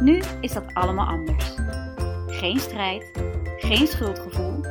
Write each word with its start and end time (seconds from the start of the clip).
Nu 0.00 0.22
is 0.40 0.52
dat 0.52 0.74
allemaal 0.74 1.06
anders. 1.06 1.54
Geen 2.26 2.58
strijd, 2.58 3.10
geen 3.58 3.86
schuldgevoel 3.86 4.64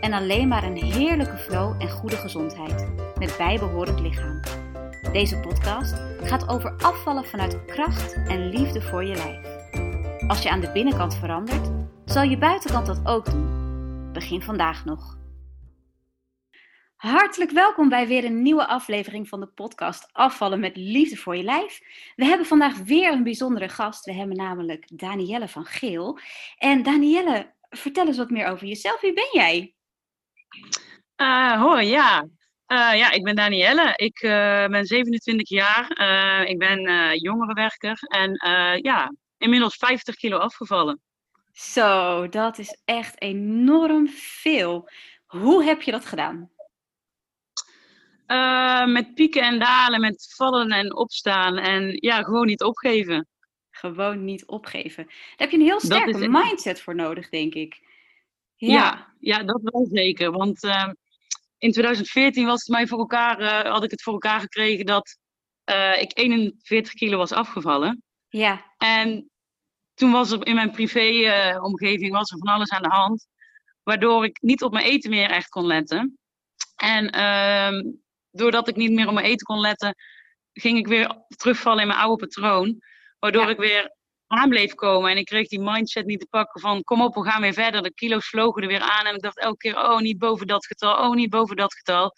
en 0.00 0.12
alleen 0.12 0.48
maar 0.48 0.64
een 0.64 0.82
heerlijke 0.82 1.36
flow 1.36 1.82
en 1.82 1.90
goede 1.90 2.16
gezondheid 2.16 2.88
met 3.18 3.34
bijbehorend 3.38 4.00
lichaam. 4.00 4.40
Deze 5.12 5.36
podcast 5.36 5.94
gaat 6.22 6.48
over 6.48 6.74
afvallen 6.78 7.24
vanuit 7.24 7.64
kracht 7.64 8.12
en 8.12 8.48
liefde 8.48 8.82
voor 8.82 9.04
je 9.04 9.14
lijf. 9.14 9.54
Als 10.28 10.42
je 10.42 10.50
aan 10.50 10.60
de 10.60 10.70
binnenkant 10.72 11.14
verandert, 11.14 11.70
zal 12.04 12.22
je 12.22 12.38
buitenkant 12.38 12.86
dat 12.86 13.00
ook 13.04 13.30
doen. 13.30 13.48
Begin 14.12 14.42
vandaag 14.42 14.84
nog. 14.84 15.16
Hartelijk 17.04 17.50
welkom 17.50 17.88
bij 17.88 18.06
weer 18.06 18.24
een 18.24 18.42
nieuwe 18.42 18.66
aflevering 18.66 19.28
van 19.28 19.40
de 19.40 19.46
podcast 19.46 20.08
Afvallen 20.12 20.60
met 20.60 20.76
Liefde 20.76 21.16
voor 21.16 21.36
je 21.36 21.42
Lijf. 21.42 21.80
We 22.16 22.24
hebben 22.24 22.46
vandaag 22.46 22.78
weer 22.78 23.12
een 23.12 23.22
bijzondere 23.22 23.68
gast. 23.68 24.04
We 24.04 24.12
hebben 24.12 24.36
namelijk 24.36 24.86
Danielle 24.92 25.48
van 25.48 25.64
Geel. 25.64 26.18
En 26.58 26.82
Danielle, 26.82 27.52
vertel 27.70 28.06
eens 28.06 28.16
wat 28.16 28.30
meer 28.30 28.46
over 28.46 28.66
jezelf. 28.66 29.00
Wie 29.00 29.12
ben 29.12 29.28
jij? 29.32 29.74
Uh, 31.16 31.62
hoi, 31.62 31.86
ja. 31.86 32.22
Uh, 32.66 32.96
ja, 32.96 33.10
ik 33.10 33.22
ben 33.22 33.36
Danielle. 33.36 33.92
Ik 33.96 34.22
uh, 34.22 34.66
ben 34.66 34.86
27 34.86 35.48
jaar. 35.48 35.90
ik 36.48 36.58
ben 36.58 36.80
jongerenwerker 37.18 37.98
en 38.00 38.30
ja, 38.82 39.14
inmiddels 39.38 39.76
50 39.76 40.14
kilo 40.14 40.38
afgevallen. 40.38 41.00
Zo, 41.52 42.28
dat 42.28 42.58
is 42.58 42.80
echt 42.84 43.20
enorm 43.20 44.08
veel. 44.08 44.88
Hoe 45.26 45.64
heb 45.64 45.82
je 45.82 45.90
dat 45.90 46.04
gedaan? 46.04 46.52
Uh, 48.34 48.86
met 48.86 49.14
pieken 49.14 49.42
en 49.42 49.58
dalen, 49.58 50.00
met 50.00 50.34
vallen 50.36 50.70
en 50.70 50.96
opstaan. 50.96 51.56
En 51.56 51.96
ja, 52.00 52.22
gewoon 52.22 52.46
niet 52.46 52.62
opgeven. 52.62 53.28
Gewoon 53.70 54.24
niet 54.24 54.46
opgeven. 54.46 55.04
Daar 55.06 55.14
heb 55.36 55.50
je 55.50 55.56
een 55.56 55.62
heel 55.62 55.80
sterke 55.80 56.28
mindset 56.28 56.80
voor 56.80 56.94
nodig, 56.94 57.28
denk 57.28 57.54
ik. 57.54 57.80
Ja, 58.56 58.72
ja, 58.72 59.14
ja 59.20 59.42
dat 59.42 59.60
wel 59.62 59.88
zeker. 59.92 60.30
Want 60.30 60.64
uh, 60.64 60.88
in 61.58 61.72
2014 61.72 62.46
was 62.46 62.60
het 62.60 62.68
mij 62.68 62.86
voor 62.86 62.98
elkaar, 62.98 63.40
uh, 63.40 63.72
had 63.72 63.84
ik 63.84 63.90
het 63.90 64.02
voor 64.02 64.12
elkaar 64.12 64.40
gekregen 64.40 64.86
dat 64.86 65.18
eh, 65.64 66.00
ik 66.00 66.18
41 66.18 66.92
kilo 66.92 67.16
was 67.16 67.32
afgevallen. 67.32 68.02
Ja. 68.28 68.74
En 68.78 69.30
toen 69.94 70.12
was 70.12 70.30
er 70.30 70.46
in 70.46 70.54
mijn 70.54 70.70
privé-omgeving 70.70 72.12
was 72.12 72.30
er 72.30 72.38
van 72.38 72.54
alles 72.54 72.70
aan 72.70 72.82
de 72.82 72.88
hand. 72.88 73.26
Waardoor 73.82 74.24
ik 74.24 74.38
niet 74.40 74.62
op 74.62 74.72
mijn 74.72 74.86
eten 74.86 75.10
meer 75.10 75.30
echt 75.30 75.48
kon 75.48 75.66
letten. 75.66 76.18
En 76.76 77.10
ehm, 77.10 77.82
doordat 78.34 78.68
ik 78.68 78.76
niet 78.76 78.92
meer 78.92 79.08
op 79.08 79.14
mijn 79.14 79.26
eten 79.26 79.46
kon 79.46 79.60
letten, 79.60 79.94
ging 80.52 80.78
ik 80.78 80.86
weer 80.86 81.24
terugvallen 81.36 81.80
in 81.80 81.88
mijn 81.88 82.00
oude 82.00 82.26
patroon. 82.26 82.82
Waardoor 83.18 83.50
ik 83.50 83.56
weer 83.56 83.94
aan 84.26 84.48
bleef 84.48 84.74
komen. 84.74 85.10
En 85.10 85.16
ik 85.16 85.24
kreeg 85.24 85.48
die 85.48 85.60
mindset 85.60 86.06
niet 86.06 86.20
te 86.20 86.26
pakken 86.30 86.60
van 86.60 86.82
kom 86.82 87.02
op, 87.02 87.14
we 87.14 87.24
gaan 87.24 87.40
weer 87.40 87.52
verder. 87.52 87.82
De 87.82 87.94
kilo's 87.94 88.28
vlogen 88.28 88.62
er 88.62 88.68
weer 88.68 88.80
aan. 88.80 89.06
En 89.06 89.14
ik 89.14 89.22
dacht 89.22 89.38
elke 89.38 89.56
keer, 89.56 89.76
oh, 89.76 89.98
niet 89.98 90.18
boven 90.18 90.46
dat 90.46 90.66
getal, 90.66 91.08
oh, 91.08 91.14
niet 91.14 91.30
boven 91.30 91.56
dat 91.56 91.74
getal. 91.74 92.12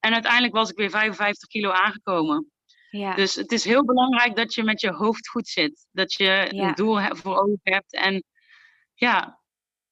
En 0.00 0.12
uiteindelijk 0.12 0.54
was 0.54 0.70
ik 0.70 0.76
weer 0.76 0.90
55 0.90 1.48
kilo 1.48 1.70
aangekomen. 1.70 2.50
Ja. 2.90 3.14
Dus 3.14 3.34
het 3.34 3.52
is 3.52 3.64
heel 3.64 3.84
belangrijk 3.84 4.36
dat 4.36 4.54
je 4.54 4.62
met 4.62 4.80
je 4.80 4.92
hoofd 4.92 5.28
goed 5.28 5.48
zit. 5.48 5.86
Dat 5.90 6.12
je 6.12 6.46
een 6.48 6.74
doel 6.74 7.00
voor 7.00 7.38
ogen 7.38 7.60
hebt. 7.62 7.94
En 7.94 8.24
ja, 8.94 9.40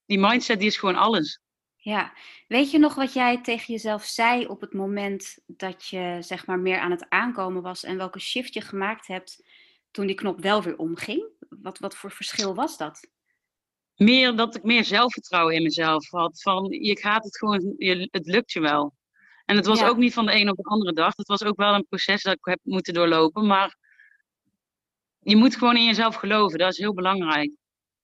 die 0.07 0.19
mindset 0.19 0.59
die 0.59 0.69
is 0.69 0.77
gewoon 0.77 0.97
alles. 0.97 1.41
Ja, 1.81 2.13
weet 2.49 2.71
je 2.71 2.79
nog 2.79 2.95
wat 2.95 3.13
jij 3.13 3.41
tegen 3.41 3.73
jezelf 3.73 4.05
zei 4.05 4.47
op 4.47 4.61
het 4.61 4.73
moment 4.73 5.39
dat 5.47 5.87
je 5.87 6.17
zeg 6.21 6.47
maar 6.47 6.59
meer 6.59 6.79
aan 6.79 6.91
het 6.91 7.09
aankomen 7.09 7.63
was 7.63 7.85
en 7.85 7.97
welke 7.97 8.19
shift 8.19 8.55
je 8.55 8.61
gemaakt 8.61 9.07
hebt 9.07 9.47
toen 9.91 10.07
die 10.07 10.17
knop 10.17 10.41
wel 10.41 10.63
weer 10.63 10.79
omging? 10.79 11.25
Wat, 11.49 11.79
wat 11.79 11.97
voor 11.97 12.11
verschil 12.11 12.55
was 12.55 12.77
dat? 12.77 13.11
Meer 13.97 14.37
dat 14.37 14.57
ik 14.57 14.63
meer 14.63 14.85
zelfvertrouwen 14.85 15.55
in 15.55 15.63
mezelf 15.63 16.11
had. 16.11 16.43
Van 16.43 16.67
je 16.71 16.99
gaat 16.99 17.25
het 17.25 17.39
gewoon, 17.39 17.75
je, 17.77 18.09
het 18.11 18.27
lukt 18.27 18.53
je 18.53 18.61
wel. 18.61 18.97
En 19.45 19.57
het 19.57 19.67
was 19.67 19.83
ook 19.83 19.97
niet 19.97 20.15
van 20.15 20.27
de 20.27 20.35
een 20.35 20.51
op 20.51 20.57
de 20.57 20.63
andere 20.63 20.93
dag. 20.93 21.17
Het 21.17 21.29
was 21.29 21.45
ook 21.45 21.57
wel 21.57 21.75
een 21.75 21.87
proces 21.89 22.23
dat 22.23 22.35
ik 22.35 22.45
heb 22.45 22.61
moeten 22.63 22.95
doorlopen. 22.95 23.47
Maar 23.47 23.77
je 25.19 25.37
moet 25.37 25.57
gewoon 25.57 25.77
in 25.77 25.85
jezelf 25.85 26.15
geloven. 26.15 26.59
Dat 26.59 26.73
is 26.73 26.79
heel 26.79 26.95
belangrijk. 26.95 27.51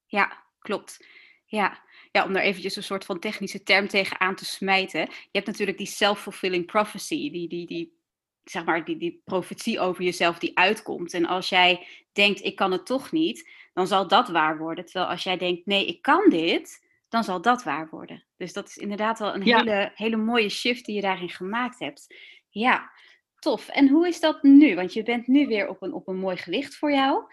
Ja, 0.07 0.45
klopt. 0.59 1.07
Ja 1.45 1.84
ja, 2.15 2.25
om 2.25 2.33
daar 2.33 2.43
eventjes 2.43 2.77
een 2.77 2.83
soort 2.83 3.05
van 3.05 3.19
technische 3.19 3.63
term 3.63 3.89
tegen 3.89 4.21
aan 4.21 4.35
te 4.35 4.45
smijten. 4.45 5.01
Je 5.01 5.29
hebt 5.33 5.47
natuurlijk 5.47 5.79
die 5.79 5.87
self-fulfilling 5.87 6.67
prophecy, 6.67 7.31
die, 7.31 7.49
die, 7.49 7.67
die, 7.67 7.99
zeg 8.45 8.65
maar, 8.65 8.85
die, 8.85 8.97
die 8.97 9.23
profetie 9.25 9.81
over 9.81 10.05
jezelf 10.05 10.39
die 10.39 10.59
uitkomt. 10.59 11.15
En 11.15 11.27
als 11.27 11.49
jij 11.49 11.87
denkt, 12.13 12.45
ik 12.45 12.57
kan 12.57 12.73
het 12.73 12.87
toch 12.87 13.13
niet, 13.13 13.51
dan 13.73 13.87
zal 13.87 14.09
dat 14.09 14.29
waar 14.29 14.59
worden. 14.59 14.85
Terwijl 14.85 15.07
als 15.07 15.23
jij 15.23 15.37
denkt, 15.37 15.67
nee, 15.67 15.87
ik 15.87 16.03
kan 16.03 16.31
dit, 16.31 16.87
dan 17.09 17.25
zal 17.25 17.43
dat 17.43 17.63
waar 17.63 17.89
worden. 17.91 18.25
Dus 18.37 18.53
dat 18.53 18.69
is 18.69 18.77
inderdaad 18.77 19.19
wel 19.19 19.35
een 19.35 19.43
hele, 19.43 19.93
hele 19.95 20.17
mooie 20.17 20.49
shift 20.49 20.85
die 20.85 20.95
je 20.95 21.01
daarin 21.01 21.31
gemaakt 21.31 21.79
hebt. 21.79 22.15
Ja, 22.49 22.91
tof. 23.39 23.69
En 23.69 23.89
hoe 23.89 24.09
is 24.09 24.21
dat 24.21 24.43
nu? 24.43 24.75
Want 24.75 24.93
je 24.93 25.03
bent 25.03 25.27
nu 25.27 25.47
weer 25.47 25.69
op 25.69 25.83
een, 25.83 25.93
op 25.93 26.09
een 26.09 26.19
mooi 26.19 26.37
gewicht 26.37 26.77
voor 26.77 26.93
jou. 26.93 27.25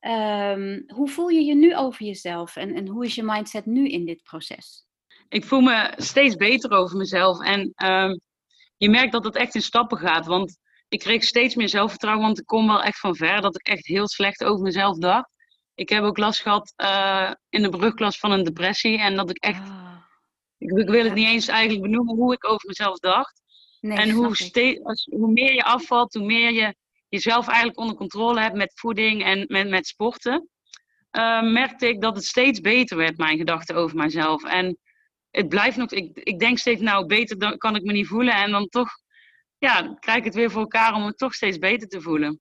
Um, 0.00 0.84
hoe 0.86 1.08
voel 1.08 1.28
je 1.28 1.44
je 1.44 1.54
nu 1.54 1.76
over 1.76 2.06
jezelf 2.06 2.56
en, 2.56 2.74
en 2.74 2.86
hoe 2.86 3.04
is 3.04 3.14
je 3.14 3.22
mindset 3.22 3.66
nu 3.66 3.88
in 3.88 4.04
dit 4.04 4.22
proces? 4.22 4.86
Ik 5.28 5.44
voel 5.44 5.60
me 5.60 5.92
steeds 5.96 6.36
beter 6.36 6.70
over 6.70 6.96
mezelf 6.96 7.40
en 7.42 7.72
um, 7.76 8.20
je 8.76 8.90
merkt 8.90 9.12
dat 9.12 9.24
het 9.24 9.36
echt 9.36 9.54
in 9.54 9.62
stappen 9.62 9.98
gaat. 9.98 10.26
Want 10.26 10.58
ik 10.88 10.98
kreeg 10.98 11.24
steeds 11.24 11.54
meer 11.54 11.68
zelfvertrouwen, 11.68 12.24
want 12.24 12.38
ik 12.38 12.46
kom 12.46 12.66
wel 12.66 12.82
echt 12.82 12.98
van 12.98 13.16
ver 13.16 13.40
dat 13.40 13.54
ik 13.54 13.66
echt 13.66 13.86
heel 13.86 14.08
slecht 14.08 14.44
over 14.44 14.62
mezelf 14.62 14.98
dacht. 14.98 15.30
Ik 15.74 15.88
heb 15.88 16.02
ook 16.02 16.18
last 16.18 16.40
gehad 16.40 16.72
uh, 16.76 17.32
in 17.48 17.62
de 17.62 17.68
brugklas 17.68 18.18
van 18.18 18.30
een 18.30 18.44
depressie 18.44 18.98
en 18.98 19.16
dat 19.16 19.30
ik 19.30 19.36
echt, 19.36 19.68
oh. 19.68 19.96
ik, 20.58 20.70
ik, 20.78 20.88
wil 20.88 21.04
het 21.04 21.14
niet 21.14 21.28
eens 21.28 21.48
eigenlijk 21.48 21.82
benoemen 21.82 22.14
hoe 22.14 22.32
ik 22.32 22.48
over 22.48 22.66
mezelf 22.66 22.98
dacht. 22.98 23.42
Nee, 23.80 23.98
en 23.98 24.10
hoe, 24.10 24.36
steeds, 24.36 24.84
als, 24.84 25.08
hoe 25.10 25.32
meer 25.32 25.54
je 25.54 25.64
afvalt, 25.64 26.14
hoe 26.14 26.26
meer 26.26 26.52
je 26.52 26.74
jezelf 27.08 27.46
eigenlijk 27.46 27.78
onder 27.78 27.96
controle 27.96 28.40
hebt 28.40 28.56
met 28.56 28.72
voeding 28.74 29.24
en 29.24 29.44
met, 29.48 29.68
met 29.68 29.86
sporten, 29.86 30.48
uh, 31.12 31.42
merkte 31.42 31.88
ik 31.88 32.00
dat 32.00 32.16
het 32.16 32.24
steeds 32.24 32.60
beter 32.60 32.96
werd, 32.96 33.16
mijn 33.16 33.38
gedachten 33.38 33.76
over 33.76 33.96
mijzelf. 33.96 34.44
En 34.44 34.78
het 35.30 35.48
blijft 35.48 35.76
nog, 35.76 35.90
ik, 35.90 36.16
ik 36.16 36.38
denk 36.38 36.58
steeds, 36.58 36.80
nou, 36.80 37.06
beter 37.06 37.38
dan, 37.38 37.58
kan 37.58 37.76
ik 37.76 37.82
me 37.82 37.92
niet 37.92 38.06
voelen. 38.06 38.34
En 38.34 38.50
dan 38.50 38.68
toch, 38.68 38.90
ja, 39.58 39.96
krijg 40.00 40.18
ik 40.18 40.24
het 40.24 40.34
weer 40.34 40.50
voor 40.50 40.60
elkaar 40.60 40.94
om 40.94 41.04
me 41.04 41.14
toch 41.14 41.34
steeds 41.34 41.58
beter 41.58 41.88
te 41.88 42.00
voelen. 42.00 42.40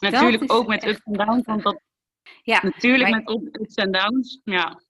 Natuurlijk 0.00 0.52
ook 0.52 0.66
met 0.66 0.86
ups 0.86 1.00
en 1.04 1.12
downs, 1.12 1.46
want 1.46 1.62
dat, 1.62 1.80
ja, 2.42 2.60
natuurlijk 2.62 3.10
met 3.10 3.30
ups 3.60 3.74
en 3.74 3.92
downs, 3.92 4.40
ja. 4.44 4.82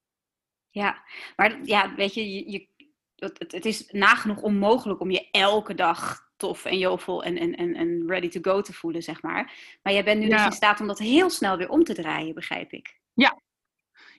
Ja, 0.69 1.03
maar 1.35 1.59
ja, 1.63 1.95
weet 1.95 2.13
je, 2.13 2.31
je, 2.31 2.51
je 2.51 2.67
het, 3.15 3.51
het 3.51 3.65
is 3.65 3.87
nagenoeg 3.91 4.41
onmogelijk 4.41 4.99
om 4.99 5.11
je 5.11 5.29
elke 5.31 5.73
dag 5.73 6.30
tof 6.41 6.65
en 6.65 6.77
jovel 6.77 7.23
en, 7.23 7.37
en, 7.37 7.55
en, 7.55 7.75
en 7.75 8.03
ready 8.07 8.29
to 8.29 8.51
go 8.51 8.61
te 8.61 8.73
voelen, 8.73 9.01
zeg 9.01 9.21
maar. 9.21 9.53
Maar 9.81 9.93
jij 9.93 10.03
bent 10.03 10.19
nu 10.19 10.29
dus 10.29 10.45
in 10.45 10.51
staat 10.51 10.79
om 10.79 10.87
dat 10.87 10.99
heel 10.99 11.29
snel 11.29 11.57
weer 11.57 11.69
om 11.69 11.83
te 11.83 11.93
draaien, 11.93 12.33
begrijp 12.33 12.71
ik. 12.71 12.99
Ja, 13.13 13.41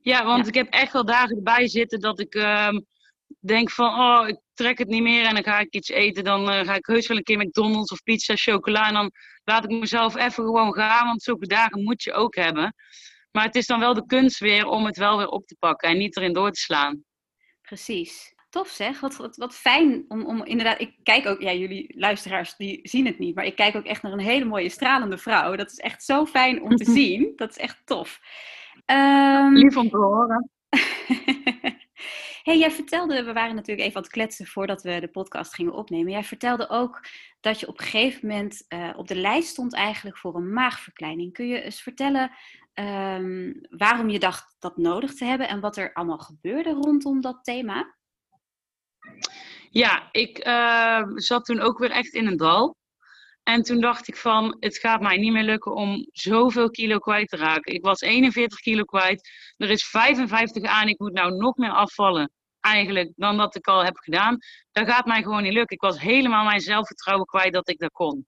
ja 0.00 0.24
want 0.24 0.46
ik 0.46 0.54
heb 0.54 0.68
echt 0.72 0.92
wel 0.92 1.04
dagen 1.04 1.36
erbij 1.36 1.68
zitten 1.68 2.00
dat 2.00 2.20
ik 2.20 2.34
uh, 2.34 2.68
denk 3.40 3.70
van, 3.70 4.00
oh, 4.00 4.28
ik 4.28 4.40
trek 4.54 4.78
het 4.78 4.88
niet 4.88 5.02
meer 5.02 5.24
en 5.24 5.34
dan 5.34 5.42
ga 5.42 5.58
ik 5.58 5.74
iets 5.74 5.88
eten. 5.88 6.24
Dan 6.24 6.40
uh, 6.40 6.60
ga 6.60 6.74
ik 6.74 6.86
heus 6.86 7.06
wel 7.06 7.16
een 7.16 7.22
keer 7.22 7.38
McDonald's 7.38 7.92
of 7.92 8.02
pizza, 8.02 8.36
chocola 8.36 8.86
en 8.88 8.94
dan 8.94 9.10
laat 9.44 9.64
ik 9.64 9.70
mezelf 9.70 10.16
even 10.16 10.44
gewoon 10.44 10.74
gaan, 10.74 11.06
want 11.06 11.22
zulke 11.22 11.46
dagen 11.46 11.82
moet 11.82 12.02
je 12.02 12.12
ook 12.12 12.34
hebben. 12.34 12.74
Maar 13.30 13.44
het 13.44 13.54
is 13.54 13.66
dan 13.66 13.80
wel 13.80 13.94
de 13.94 14.06
kunst 14.06 14.38
weer 14.38 14.66
om 14.66 14.84
het 14.86 14.96
wel 14.96 15.16
weer 15.16 15.28
op 15.28 15.46
te 15.46 15.56
pakken 15.58 15.88
en 15.88 15.98
niet 15.98 16.16
erin 16.16 16.32
door 16.32 16.50
te 16.50 16.60
slaan. 16.60 17.04
Precies. 17.62 18.31
Tof 18.52 18.68
zeg, 18.68 19.00
wat, 19.00 19.16
wat, 19.16 19.36
wat 19.36 19.54
fijn 19.54 20.04
om, 20.08 20.26
om 20.26 20.44
inderdaad, 20.44 20.80
ik 20.80 20.94
kijk 21.02 21.26
ook, 21.26 21.40
ja 21.40 21.52
jullie 21.52 21.94
luisteraars 21.96 22.56
die 22.56 22.80
zien 22.82 23.06
het 23.06 23.18
niet, 23.18 23.34
maar 23.34 23.44
ik 23.44 23.56
kijk 23.56 23.76
ook 23.76 23.84
echt 23.84 24.02
naar 24.02 24.12
een 24.12 24.18
hele 24.18 24.44
mooie 24.44 24.68
stralende 24.68 25.18
vrouw. 25.18 25.56
Dat 25.56 25.70
is 25.70 25.78
echt 25.78 26.04
zo 26.04 26.26
fijn 26.26 26.62
om 26.62 26.76
te 26.76 26.90
zien, 26.98 27.32
dat 27.36 27.50
is 27.50 27.56
echt 27.56 27.82
tof. 27.84 28.20
Um, 28.86 29.54
Lief 29.54 29.76
om 29.76 29.90
te 29.90 29.96
horen. 29.96 30.50
hey, 32.42 32.58
jij 32.58 32.70
vertelde, 32.70 33.24
we 33.24 33.32
waren 33.32 33.54
natuurlijk 33.54 33.86
even 33.86 33.96
aan 33.96 34.02
het 34.02 34.12
kletsen 34.12 34.46
voordat 34.46 34.82
we 34.82 35.00
de 35.00 35.08
podcast 35.08 35.54
gingen 35.54 35.72
opnemen. 35.72 36.12
Jij 36.12 36.24
vertelde 36.24 36.68
ook 36.68 37.06
dat 37.40 37.60
je 37.60 37.68
op 37.68 37.78
een 37.78 37.86
gegeven 37.86 38.28
moment 38.28 38.64
uh, 38.68 38.90
op 38.96 39.08
de 39.08 39.16
lijst 39.16 39.48
stond 39.48 39.74
eigenlijk 39.74 40.18
voor 40.18 40.34
een 40.34 40.52
maagverkleining. 40.52 41.32
Kun 41.32 41.46
je 41.46 41.60
eens 41.60 41.82
vertellen 41.82 42.30
ehm, 42.74 43.52
waarom 43.68 44.08
je 44.08 44.18
dacht 44.18 44.56
dat 44.58 44.76
nodig 44.76 45.14
te 45.14 45.24
hebben 45.24 45.48
en 45.48 45.60
wat 45.60 45.76
er 45.76 45.92
allemaal 45.92 46.18
gebeurde 46.18 46.70
rondom 46.70 47.20
dat 47.20 47.44
thema? 47.44 48.00
Ja, 49.70 50.08
ik 50.12 50.46
uh, 50.46 51.02
zat 51.14 51.44
toen 51.44 51.60
ook 51.60 51.78
weer 51.78 51.90
echt 51.90 52.12
in 52.12 52.26
een 52.26 52.36
dal. 52.36 52.76
En 53.42 53.62
toen 53.62 53.80
dacht 53.80 54.08
ik 54.08 54.16
van, 54.16 54.56
het 54.60 54.78
gaat 54.78 55.00
mij 55.00 55.16
niet 55.16 55.32
meer 55.32 55.42
lukken 55.42 55.74
om 55.74 56.08
zoveel 56.12 56.70
kilo 56.70 56.98
kwijt 56.98 57.28
te 57.28 57.36
raken. 57.36 57.74
Ik 57.74 57.84
was 57.84 58.00
41 58.00 58.60
kilo 58.60 58.84
kwijt. 58.84 59.28
Er 59.56 59.70
is 59.70 59.84
55 59.84 60.62
aan. 60.62 60.88
Ik 60.88 60.98
moet 60.98 61.12
nou 61.12 61.36
nog 61.36 61.56
meer 61.56 61.70
afvallen 61.70 62.32
eigenlijk 62.60 63.12
dan 63.16 63.36
dat 63.36 63.54
ik 63.54 63.66
al 63.66 63.84
heb 63.84 63.96
gedaan. 63.96 64.38
Dat 64.72 64.88
gaat 64.88 65.06
mij 65.06 65.22
gewoon 65.22 65.42
niet 65.42 65.52
lukken. 65.52 65.76
Ik 65.76 65.82
was 65.82 66.00
helemaal 66.00 66.44
mijn 66.44 66.60
zelfvertrouwen 66.60 67.26
kwijt 67.26 67.52
dat 67.52 67.68
ik 67.68 67.78
dat 67.78 67.92
kon. 67.92 68.26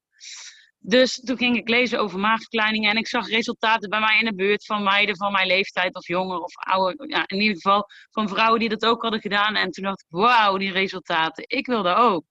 Dus 0.86 1.14
toen 1.14 1.36
ging 1.36 1.56
ik 1.56 1.68
lezen 1.68 2.00
over 2.00 2.18
maagverkleiningen 2.18 2.90
en 2.90 2.96
ik 2.96 3.06
zag 3.06 3.28
resultaten 3.28 3.88
bij 3.88 4.00
mij 4.00 4.18
in 4.18 4.24
de 4.24 4.34
buurt 4.34 4.64
van 4.64 4.82
meiden 4.82 5.16
van 5.16 5.32
mijn 5.32 5.46
leeftijd 5.46 5.94
of 5.94 6.06
jonger 6.06 6.38
of 6.38 6.56
ouder. 6.56 7.08
Ja, 7.08 7.24
in 7.26 7.40
ieder 7.40 7.54
geval 7.54 7.88
van 8.10 8.28
vrouwen 8.28 8.60
die 8.60 8.68
dat 8.68 8.84
ook 8.84 9.02
hadden 9.02 9.20
gedaan. 9.20 9.56
En 9.56 9.70
toen 9.70 9.84
dacht 9.84 10.00
ik, 10.00 10.06
wauw, 10.08 10.56
die 10.56 10.72
resultaten. 10.72 11.44
Ik 11.46 11.66
wil 11.66 11.82
dat 11.82 11.96
ook. 11.96 12.24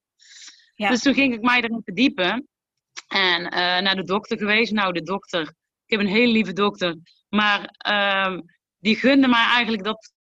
Ja. 0.74 0.88
Dus 0.88 1.02
toen 1.02 1.14
ging 1.14 1.34
ik 1.34 1.40
mij 1.40 1.62
erin 1.62 1.80
verdiepen. 1.84 2.48
En 3.08 3.42
uh, 3.42 3.50
naar 3.56 3.96
de 3.96 4.04
dokter 4.04 4.38
geweest. 4.38 4.72
Nou, 4.72 4.92
de 4.92 5.02
dokter, 5.02 5.42
ik 5.86 5.98
heb 5.98 6.00
een 6.00 6.06
hele 6.06 6.32
lieve 6.32 6.52
dokter. 6.52 6.96
Maar 7.28 7.74
uh, 7.88 8.38
die 8.78 8.96
gunde 8.96 9.28
mij 9.28 9.46
eigenlijk 9.46 9.84
dat 9.84 10.12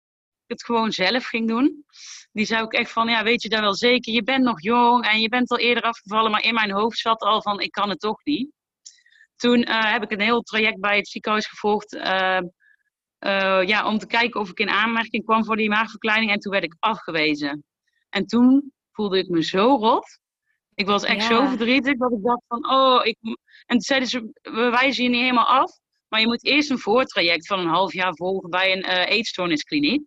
het 0.47 0.63
gewoon 0.63 0.91
zelf 0.91 1.25
ging 1.25 1.47
doen. 1.47 1.85
Die 2.31 2.45
zei 2.45 2.61
ook 2.61 2.73
echt 2.73 2.91
van, 2.91 3.07
ja, 3.07 3.23
weet 3.23 3.41
je 3.41 3.49
dat 3.49 3.59
wel 3.59 3.75
zeker? 3.75 4.13
Je 4.13 4.23
bent 4.23 4.43
nog 4.43 4.61
jong 4.61 5.05
en 5.05 5.21
je 5.21 5.29
bent 5.29 5.51
al 5.51 5.57
eerder 5.57 5.83
afgevallen. 5.83 6.31
Maar 6.31 6.43
in 6.43 6.53
mijn 6.53 6.71
hoofd 6.71 6.97
zat 6.97 7.21
al 7.21 7.41
van, 7.41 7.59
ik 7.59 7.71
kan 7.71 7.89
het 7.89 7.99
toch 7.99 8.23
niet. 8.23 8.51
Toen 9.35 9.69
uh, 9.69 9.91
heb 9.91 10.03
ik 10.03 10.11
een 10.11 10.21
heel 10.21 10.41
traject 10.41 10.79
bij 10.79 10.97
het 10.97 11.07
ziekenhuis 11.07 11.47
gevolgd. 11.47 11.93
Uh, 11.93 12.39
ja, 13.65 13.85
om 13.85 13.97
te 13.97 14.07
kijken 14.07 14.39
of 14.39 14.49
ik 14.49 14.59
in 14.59 14.69
aanmerking 14.69 15.25
kwam 15.25 15.45
voor 15.45 15.55
die 15.55 15.69
maagverkleining. 15.69 16.31
En 16.31 16.39
toen 16.39 16.51
werd 16.51 16.63
ik 16.63 16.75
afgewezen. 16.79 17.63
En 18.09 18.25
toen 18.25 18.73
voelde 18.91 19.17
ik 19.17 19.29
me 19.29 19.43
zo 19.43 19.75
rot. 19.75 20.19
Ik 20.75 20.85
was 20.85 21.03
echt 21.03 21.25
zo 21.25 21.45
verdrietig 21.45 21.97
dat 21.97 22.11
ik 22.11 22.23
dacht 22.23 22.43
van, 22.47 22.69
oh, 22.71 23.05
ik... 23.05 23.17
En 23.65 23.77
toen 23.77 23.81
zeiden 23.81 24.09
ze, 24.09 24.31
we 24.41 24.69
wijzen 24.69 25.03
je 25.03 25.09
niet 25.09 25.19
helemaal 25.19 25.47
af, 25.47 25.71
maar 26.07 26.19
je 26.19 26.27
moet 26.27 26.45
eerst 26.45 26.69
een 26.69 26.79
voortraject 26.79 27.47
van 27.47 27.59
een 27.59 27.67
half 27.67 27.93
jaar 27.93 28.15
volgen 28.15 28.49
bij 28.49 28.71
een 28.71 28.85
uh, 28.85 29.09
eetstoorniskliniek. 29.09 30.03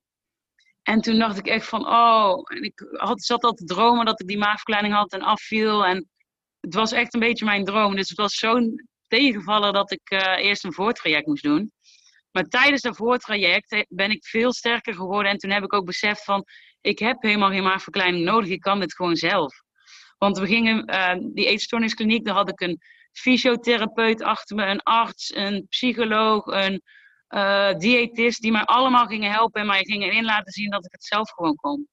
En 0.87 1.00
toen 1.00 1.19
dacht 1.19 1.38
ik 1.38 1.47
echt 1.47 1.67
van, 1.67 1.87
oh, 1.87 2.43
en 2.44 2.62
ik 2.62 2.87
had, 2.93 3.23
zat 3.23 3.44
al 3.44 3.53
te 3.53 3.65
dromen 3.65 4.05
dat 4.05 4.21
ik 4.21 4.27
die 4.27 4.38
maagverkleining 4.38 4.94
had 4.94 5.12
en 5.12 5.23
afviel. 5.23 5.85
En 5.85 6.09
het 6.61 6.75
was 6.75 6.93
echt 6.93 7.15
een 7.15 7.21
beetje 7.21 7.44
mijn 7.44 7.65
droom. 7.65 7.97
Dus 7.97 8.09
het 8.09 8.19
was 8.19 8.35
zo'n 8.35 8.88
tegenvaller 9.09 9.73
dat 9.73 9.93
ik 9.93 10.11
uh, 10.11 10.37
eerst 10.38 10.65
een 10.65 10.73
voortraject 10.73 11.27
moest 11.27 11.43
doen. 11.43 11.73
Maar 12.31 12.44
tijdens 12.44 12.83
dat 12.83 12.97
voortraject 12.97 13.87
ben 13.88 14.11
ik 14.11 14.25
veel 14.27 14.53
sterker 14.53 14.94
geworden. 14.94 15.33
En 15.33 15.38
toen 15.38 15.50
heb 15.50 15.62
ik 15.62 15.73
ook 15.73 15.85
beseft 15.85 16.25
van, 16.25 16.44
ik 16.81 16.99
heb 16.99 17.23
helemaal 17.23 17.50
geen 17.50 17.62
maagverkleining 17.62 18.25
nodig. 18.25 18.50
Ik 18.50 18.61
kan 18.61 18.81
dit 18.81 18.94
gewoon 18.94 19.17
zelf. 19.17 19.55
Want 20.19 20.38
we 20.38 20.47
gingen, 20.47 20.91
uh, 20.91 21.15
die 21.35 21.47
eetstoorniskliniek, 21.47 22.25
daar 22.25 22.35
had 22.35 22.50
ik 22.50 22.61
een 22.61 22.81
fysiotherapeut 23.12 24.23
achter 24.23 24.56
me, 24.56 24.65
een 24.65 24.83
arts, 24.83 25.35
een 25.35 25.67
psycholoog, 25.69 26.47
een 26.47 26.83
uh, 27.28 27.75
diëtist, 27.75 28.40
die 28.40 28.52
mij 28.52 28.64
allemaal 28.64 29.06
gingen 29.06 29.32
helpen 29.32 29.61
en 29.61 29.67
mij 29.67 29.84
gingen 29.84 30.12
in 30.12 30.25
laten 30.25 30.52
zien 30.52 30.70
dat 30.70 30.84
ik 30.84 30.93
het 30.93 31.05
zelf 31.05 31.31
gewoon 31.31 31.56
kon. 31.56 31.88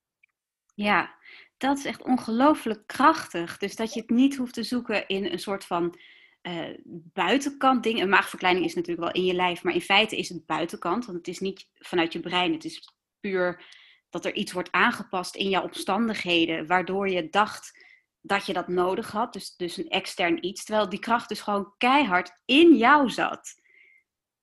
Ja, 0.76 1.16
dat 1.58 1.78
is 1.78 1.86
echt 1.86 2.04
ongelooflijk 2.04 2.88
krachtig. 2.88 3.58
Dus 3.58 3.76
dat 3.76 3.94
je 3.94 4.00
het 4.00 4.10
niet 4.10 4.36
hoeft 4.36 4.54
te 4.54 4.64
zoeken 4.64 5.08
in 5.08 5.26
een 5.26 5.40
soort 5.40 5.66
van 5.66 6.00
uh, 6.42 6.78
buitenkant 7.14 7.84
ding. 7.84 8.02
Een 8.02 8.10
maagverkleining 8.10 8.66
is 8.66 8.76
natuurlijk 8.76 9.14
wel 9.14 9.24
in 9.24 9.28
je 9.28 9.34
lijf, 9.34 9.64
maar 9.64 9.74
in 9.74 9.82
feite 9.82 10.18
is 10.18 10.30
het 10.30 10.46
buitenkant, 10.46 11.06
want 11.06 11.18
het 11.18 11.28
is 11.28 11.40
niet 11.40 11.70
vanuit 11.74 12.14
je 12.14 12.20
brein. 12.20 12.54
Het 12.54 12.66
is 12.66 12.94
puur 13.20 13.64
dat 14.10 14.26
er 14.26 14.34
iets 14.34 14.52
wordt 14.52 14.72
aangepast 14.72 15.36
in 15.36 15.50
jouw 15.50 15.64
omstandigheden, 15.64 16.68
waardoor 16.68 17.10
je 17.10 17.30
dacht 17.30 17.86
dat 18.22 18.46
je 18.46 18.54
dat 18.54 18.68
nodig 18.68 19.12
had. 19.12 19.34
Dus, 19.34 19.56
dus 19.56 19.78
een 19.78 19.90
extern 19.90 20.46
iets. 20.46 20.64
Terwijl 20.64 20.90
die 20.90 21.00
kracht 21.00 21.30
dus 21.30 21.42
gewoon 21.42 21.74
keihard 21.78 22.32
in 22.46 22.76
jou 22.76 23.10
zat. 23.10 23.62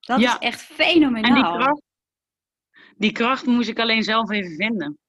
Dat 0.01 0.19
is 0.19 0.37
echt 0.37 0.61
fenomenaal. 0.61 1.23
En 1.23 1.33
die 1.33 1.43
kracht, 1.43 1.81
die 2.97 3.11
kracht 3.11 3.45
moest 3.45 3.69
ik 3.69 3.79
alleen 3.79 4.03
zelf 4.03 4.29
even 4.29 4.55
vinden. 4.55 4.99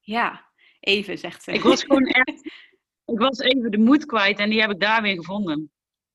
Ja, 0.00 0.46
even 0.80 1.18
zegt 1.18 1.42
ze. 1.42 1.52
Ik 1.52 1.62
was 1.62 1.82
gewoon 1.82 2.06
echt. 2.22 2.44
Ik 3.04 3.18
was 3.18 3.38
even 3.38 3.70
de 3.70 3.78
moed 3.78 4.06
kwijt 4.06 4.38
en 4.38 4.50
die 4.50 4.60
heb 4.60 4.70
ik 4.70 4.80
daar 4.80 5.02
weer 5.02 5.14
gevonden. 5.14 5.70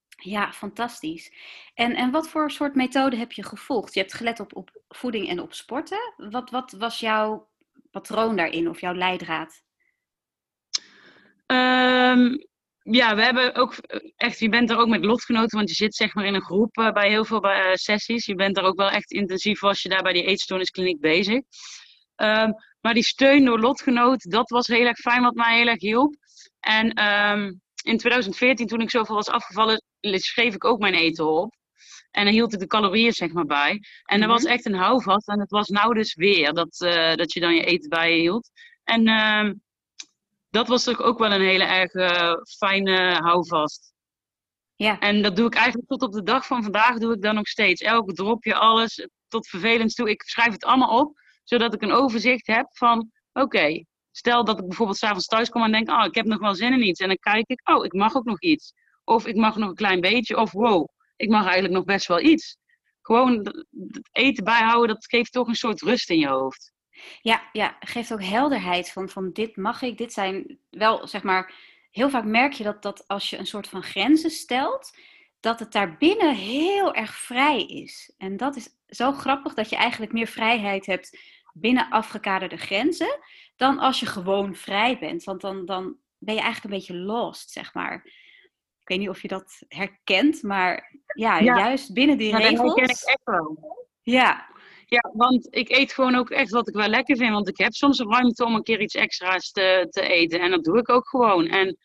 Ja, 0.08 0.52
fantastisch. 0.52 1.34
En, 1.74 1.96
en 1.96 2.12
wat 2.12 2.30
voor 2.30 2.52
soort 2.52 2.76
methode 2.76 3.16
heb 3.16 3.32
je 3.32 3.44
gevolgd? 3.44 3.94
Je 3.94 4.00
hebt 4.00 4.14
gelet 4.14 4.40
op, 4.40 4.56
op 4.56 4.82
voeding 4.88 5.30
en 5.30 5.40
op 5.40 5.54
sporten. 5.54 6.14
Wat, 6.18 6.50
wat 6.50 6.72
was 6.72 7.00
jouw 7.00 7.50
patroon 7.92 8.36
daarin 8.36 8.70
of 8.70 8.82
jouw 8.82 8.94
leidraad? 8.94 9.64
Um, 11.46 12.48
ja, 12.84 13.16
we 13.16 13.22
hebben 13.24 13.56
ook 13.56 13.76
echt, 14.16 14.40
je 14.40 14.50
bent 14.50 14.70
er 14.70 14.78
ook 14.78 14.88
met 14.88 15.06
lotgenoten, 15.06 15.58
want 15.58 15.70
je 15.70 15.76
zit 15.76 15.96
zeg 15.96 16.14
maar 16.14 16.26
in 16.26 16.34
een 16.34 16.42
groep 16.42 16.78
uh, 16.78 16.92
bij 16.92 17.10
heel 17.10 17.26
veel 17.26 17.46
uh, 17.46 17.74
sessies. 17.74 18.26
Je 18.26 18.36
bent 18.36 18.58
er 18.58 18.64
ook 18.64 18.78
wel 18.78 18.90
echt 18.90 19.12
intensief 19.12 19.64
als 19.64 19.82
je 19.82 19.90
daar 19.90 20.02
bij 20.02 20.14
die 20.14 20.26
eetstoorniskliniek 20.26 21.00
bezig. 21.00 21.42
Um, 22.16 22.54
maar 22.82 22.94
die 22.94 23.04
steun 23.04 23.46
door 23.46 23.60
lotgenoten, 23.60 24.30
dat 24.30 24.50
was 24.50 24.68
heel 24.68 24.86
erg 24.86 24.98
fijn, 24.98 25.22
wat 25.22 25.36
mij 25.36 25.58
heel 25.58 25.68
erg 25.68 25.82
hielp. 25.82 26.16
En 26.60 27.04
um, 27.04 27.62
in 27.84 27.98
2014, 27.98 28.68
toen 28.68 28.82
ik 28.82 28.90
zoveel 28.90 29.16
was 29.16 29.30
afgevallen, 29.30 29.84
schreef 30.02 30.56
ik 30.56 30.66
ook 30.66 30.80
mijn 30.80 30.94
eten 30.94 31.28
op. 31.28 31.56
En 32.12 32.24
dan 32.24 32.34
hield 32.34 32.54
ik 32.54 32.60
de 32.60 32.68
calorieën 32.68 33.12
zeg 33.12 33.32
maar 33.32 33.46
bij. 33.46 33.70
En 33.70 33.78
mm 33.78 33.82
-hmm. 34.06 34.22
er 34.22 34.28
was 34.28 34.44
echt 34.44 34.66
een 34.66 34.76
houvast. 34.76 35.28
En 35.28 35.40
het 35.40 35.50
was 35.50 35.68
nou 35.68 35.94
dus 35.94 36.16
weer 36.16 36.54
dat, 36.54 36.82
uh, 36.82 37.16
dat 37.16 37.34
je 37.34 37.40
dan 37.40 37.56
je 37.56 37.64
eten 37.64 37.90
bij 37.90 38.16
je 38.16 38.22
hield. 38.22 38.50
En 38.84 39.08
dat 40.54 40.68
was 40.68 40.84
toch 40.84 41.02
ook 41.02 41.20
wel 41.20 41.32
een 41.32 41.42
hele 41.42 41.64
erg 41.64 41.94
uh, 41.94 42.34
fijne 42.58 43.20
houvast. 43.22 43.94
Ja. 44.76 45.00
En 45.00 45.22
dat 45.22 45.36
doe 45.36 45.46
ik 45.46 45.56
eigenlijk 45.56 45.88
tot 45.88 46.02
op 46.02 46.12
de 46.12 46.24
dag 46.24 46.46
van 46.46 46.64
vandaag 46.64 46.98
doe 46.98 47.14
ik 47.14 47.22
dan 47.22 47.36
nog 47.36 47.48
steeds. 47.48 47.82
Elke 47.82 48.14
dropje, 48.14 48.56
alles, 48.56 49.08
tot 49.28 49.48
vervelend 49.48 49.96
toe. 49.96 50.10
Ik 50.10 50.22
schrijf 50.22 50.52
het 50.52 50.66
allemaal 50.66 51.00
op, 51.00 51.20
zodat 51.44 51.74
ik 51.74 51.82
een 51.82 51.92
overzicht 51.92 52.48
heb 52.48 52.68
van, 52.70 53.12
oké, 53.34 53.84
stel 54.12 54.44
dat 54.44 54.60
ik 54.60 54.68
bijvoorbeeld 54.68 54.98
s'avonds 54.98 55.26
thuis 55.26 55.50
kom 55.50 55.64
en 55.64 55.72
denk, 55.72 55.90
oh, 55.90 56.06
ik 56.06 56.16
heb 56.16 56.26
nog 56.26 56.40
wel 56.40 56.56
zin 56.56 56.74
in 56.74 56.88
iets. 56.88 57.00
En 57.00 57.08
dan 57.08 57.18
kijk 57.18 57.48
ik, 57.48 57.70
oh, 57.70 57.86
ik 57.86 57.94
mag 57.94 58.16
ook 58.16 58.26
nog 58.26 58.42
iets. 58.42 58.74
Of 59.04 59.28
ik 59.28 59.36
mag 59.36 59.56
nog 59.56 59.70
een 59.70 59.76
klein 59.76 60.02
beetje. 60.02 60.38
Of 60.38 60.52
wow, 60.52 60.88
ik 61.16 61.30
mag 61.30 61.44
eigenlijk 61.44 61.74
nog 61.74 61.84
best 61.84 62.08
wel 62.08 62.20
iets. 62.20 62.58
Gewoon 63.02 63.34
het 63.36 64.10
eten 64.12 64.44
bijhouden, 64.44 64.96
dat 64.96 65.06
geeft 65.06 65.32
toch 65.32 65.48
een 65.48 65.56
soort 65.56 65.82
rust 65.82 66.10
in 66.10 66.20
je 66.20 66.28
hoofd. 66.28 66.74
Ja, 67.22 67.50
ja, 67.52 67.78
geeft 67.80 68.14
ook 68.14 68.24
helderheid 68.24 68.92
van, 68.92 69.10
van 69.10 69.32
dit 69.32 69.56
mag 69.56 69.82
ik, 69.82 69.98
dit 69.98 70.14
zijn 70.14 70.60
wel, 70.70 71.08
zeg 71.08 71.24
maar, 71.24 71.54
heel 71.92 72.10
vaak 72.10 72.26
merk 72.26 72.54
je 72.54 72.64
dat, 72.64 72.82
dat 72.82 73.08
als 73.08 73.30
je 73.30 73.38
een 73.38 73.46
soort 73.46 73.68
van 73.68 73.84
grenzen 73.84 74.32
stelt, 74.32 74.98
dat 75.40 75.60
het 75.60 75.72
daarbinnen 75.72 76.36
heel 76.36 76.94
erg 76.94 77.16
vrij 77.16 77.66
is. 77.66 78.14
En 78.18 78.38
dat 78.38 78.56
is 78.56 78.70
zo 78.88 79.12
grappig 79.12 79.54
dat 79.54 79.70
je 79.70 79.76
eigenlijk 79.76 80.12
meer 80.12 80.28
vrijheid 80.28 80.86
hebt 80.86 81.18
binnen 81.54 81.90
afgekaderde 81.90 82.58
grenzen, 82.58 83.20
dan 83.56 83.80
als 83.80 84.00
je 84.00 84.06
gewoon 84.06 84.56
vrij 84.56 85.00
bent. 85.00 85.24
Want 85.24 85.42
dan, 85.42 85.66
dan 85.66 85.96
ben 86.18 86.36
je 86.36 86.42
eigenlijk 86.42 86.74
een 86.74 86.80
beetje 86.80 87.04
lost, 87.04 87.52
zeg 87.52 87.74
maar. 87.74 88.02
Ik 88.82 88.90
weet 88.90 89.00
niet 89.00 89.10
of 89.10 89.22
je 89.22 89.28
dat 89.28 89.62
herkent, 89.68 90.44
maar 90.44 90.92
ja, 91.16 91.40
ja. 91.40 91.58
juist 91.58 91.94
binnen 91.94 92.18
die 92.18 92.36
regels. 92.36 92.58
Dat 92.58 92.78
herken 92.78 92.84
ik 92.84 93.02
echt 93.04 93.22
wel. 93.24 93.78
Ja, 94.02 94.50
ja, 94.94 95.12
want 95.14 95.48
ik 95.50 95.70
eet 95.70 95.94
gewoon 95.94 96.16
ook 96.16 96.30
echt 96.30 96.52
wat 96.52 96.68
ik 96.68 96.74
wel 96.74 96.88
lekker 96.88 97.18
vind. 97.18 97.32
Want 97.32 97.48
ik 97.48 97.58
heb 97.58 97.74
soms 97.74 98.00
ruimte 98.00 98.46
om 98.46 98.56
een 98.56 98.64
keer 98.64 98.82
iets 98.82 98.96
extra's 98.96 99.52
te, 99.52 99.88
te 99.90 100.02
eten. 100.02 100.40
En 100.40 100.52
dat 100.52 100.64
doe 100.64 100.78
ik 100.78 100.90
ook 100.90 101.08
gewoon. 101.08 101.48
En 101.48 101.78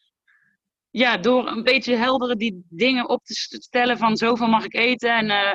ja, 0.90 1.16
door 1.16 1.46
een 1.46 1.62
beetje 1.62 1.96
heldere 1.96 2.36
die 2.36 2.66
dingen 2.68 3.08
op 3.08 3.24
te 3.24 3.34
stellen 3.58 3.98
van 3.98 4.16
zoveel 4.16 4.46
mag 4.46 4.64
ik 4.64 4.74
eten. 4.74 5.16
En 5.16 5.24
uh, 5.24 5.52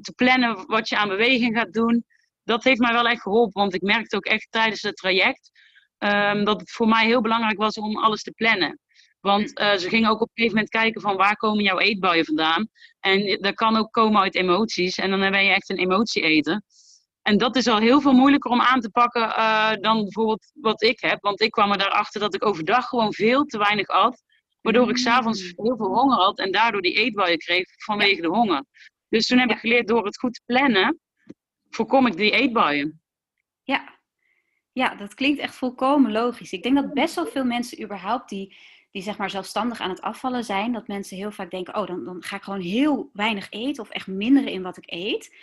te 0.00 0.12
plannen 0.16 0.66
wat 0.66 0.88
je 0.88 0.96
aan 0.96 1.08
beweging 1.08 1.56
gaat 1.56 1.72
doen. 1.72 2.04
Dat 2.44 2.64
heeft 2.64 2.80
mij 2.80 2.92
wel 2.92 3.08
echt 3.08 3.22
geholpen. 3.22 3.60
Want 3.60 3.74
ik 3.74 3.82
merkte 3.82 4.16
ook 4.16 4.26
echt 4.26 4.46
tijdens 4.50 4.82
het 4.82 4.96
traject 4.96 5.50
um, 5.98 6.44
dat 6.44 6.60
het 6.60 6.70
voor 6.70 6.88
mij 6.88 7.06
heel 7.06 7.20
belangrijk 7.20 7.58
was 7.58 7.74
om 7.74 7.96
alles 7.96 8.22
te 8.22 8.32
plannen. 8.32 8.78
Want 9.20 9.60
uh, 9.60 9.76
ze 9.76 9.88
gingen 9.88 10.10
ook 10.10 10.20
op 10.20 10.28
een 10.28 10.34
gegeven 10.34 10.54
moment 10.54 10.70
kijken 10.70 11.00
van 11.00 11.16
waar 11.16 11.36
komen 11.36 11.64
jouw 11.64 11.78
eetbuien 11.78 12.24
vandaan. 12.24 12.68
En 13.00 13.38
dat 13.40 13.54
kan 13.54 13.76
ook 13.76 13.92
komen 13.92 14.20
uit 14.20 14.34
emoties. 14.34 14.98
En 14.98 15.10
dan 15.10 15.20
ben 15.20 15.44
je 15.44 15.50
echt 15.50 15.70
een 15.70 15.78
emotie-eter. 15.78 16.62
En 17.28 17.38
dat 17.38 17.56
is 17.56 17.66
al 17.66 17.78
heel 17.78 18.00
veel 18.00 18.12
moeilijker 18.12 18.50
om 18.50 18.60
aan 18.60 18.80
te 18.80 18.90
pakken 18.90 19.22
uh, 19.22 19.72
dan 19.80 20.02
bijvoorbeeld 20.02 20.50
wat 20.54 20.82
ik 20.82 21.00
heb. 21.00 21.20
Want 21.20 21.40
ik 21.40 21.50
kwam 21.50 21.70
er 21.70 21.78
daarachter 21.78 22.20
dat 22.20 22.34
ik 22.34 22.46
overdag 22.46 22.88
gewoon 22.88 23.12
veel 23.12 23.44
te 23.44 23.58
weinig 23.58 23.86
at. 23.86 24.22
Waardoor 24.60 24.90
ik 24.90 24.96
s'avonds 24.96 25.42
mm. 25.42 25.64
heel 25.64 25.76
veel 25.76 25.94
honger 25.94 26.16
had 26.16 26.38
en 26.38 26.52
daardoor 26.52 26.80
die 26.80 26.94
eetbuien 26.94 27.38
kreeg 27.38 27.64
vanwege 27.84 28.20
de 28.20 28.28
honger. 28.28 28.64
Dus 29.08 29.26
toen 29.26 29.38
heb 29.38 29.50
ik 29.50 29.58
geleerd 29.58 29.88
door 29.88 30.04
het 30.04 30.18
goed 30.18 30.34
te 30.34 30.42
plannen, 30.46 31.00
voorkom 31.70 32.06
ik 32.06 32.16
die 32.16 32.30
eetbuien. 32.30 33.00
Ja. 33.62 33.98
ja, 34.72 34.94
dat 34.94 35.14
klinkt 35.14 35.40
echt 35.40 35.54
volkomen 35.54 36.12
logisch. 36.12 36.52
Ik 36.52 36.62
denk 36.62 36.74
dat 36.74 36.94
best 36.94 37.14
wel 37.14 37.26
veel 37.26 37.44
mensen 37.44 37.82
überhaupt 37.82 38.28
die, 38.28 38.56
die 38.90 39.02
zeg 39.02 39.18
maar 39.18 39.30
zelfstandig 39.30 39.80
aan 39.80 39.90
het 39.90 40.00
afvallen 40.00 40.44
zijn, 40.44 40.72
dat 40.72 40.88
mensen 40.88 41.16
heel 41.16 41.32
vaak 41.32 41.50
denken, 41.50 41.76
oh 41.76 41.86
dan, 41.86 42.04
dan 42.04 42.22
ga 42.22 42.36
ik 42.36 42.42
gewoon 42.42 42.60
heel 42.60 43.10
weinig 43.12 43.46
eten 43.50 43.82
of 43.82 43.90
echt 43.90 44.06
minderen 44.06 44.52
in 44.52 44.62
wat 44.62 44.76
ik 44.76 44.84
eet. 44.86 45.34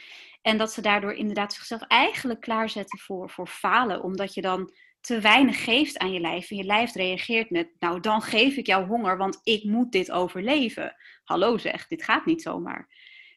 En 0.46 0.58
dat 0.58 0.72
ze 0.72 0.82
daardoor 0.82 1.14
inderdaad 1.14 1.54
zichzelf 1.54 1.82
eigenlijk 1.82 2.42
klaarzetten 2.42 3.00
voor, 3.00 3.30
voor 3.30 3.48
falen, 3.48 4.04
omdat 4.04 4.34
je 4.34 4.42
dan 4.42 4.74
te 5.02 5.20
weinig 5.20 5.64
geeft 5.64 5.98
aan 5.98 6.12
je 6.12 6.20
lijf. 6.20 6.50
En 6.50 6.58
je 6.58 6.64
lijf 6.64 6.94
reageert 6.94 7.50
met, 7.50 7.70
nou 7.80 8.00
dan 8.00 8.22
geef 8.22 8.56
ik 8.56 8.66
jou 8.66 8.86
honger, 8.86 9.18
want 9.18 9.40
ik 9.44 9.64
moet 9.64 9.92
dit 9.92 10.12
overleven. 10.12 10.96
Hallo 11.24 11.58
zeg, 11.58 11.88
dit 11.88 12.04
gaat 12.04 12.26
niet 12.26 12.42
zomaar. 12.42 12.90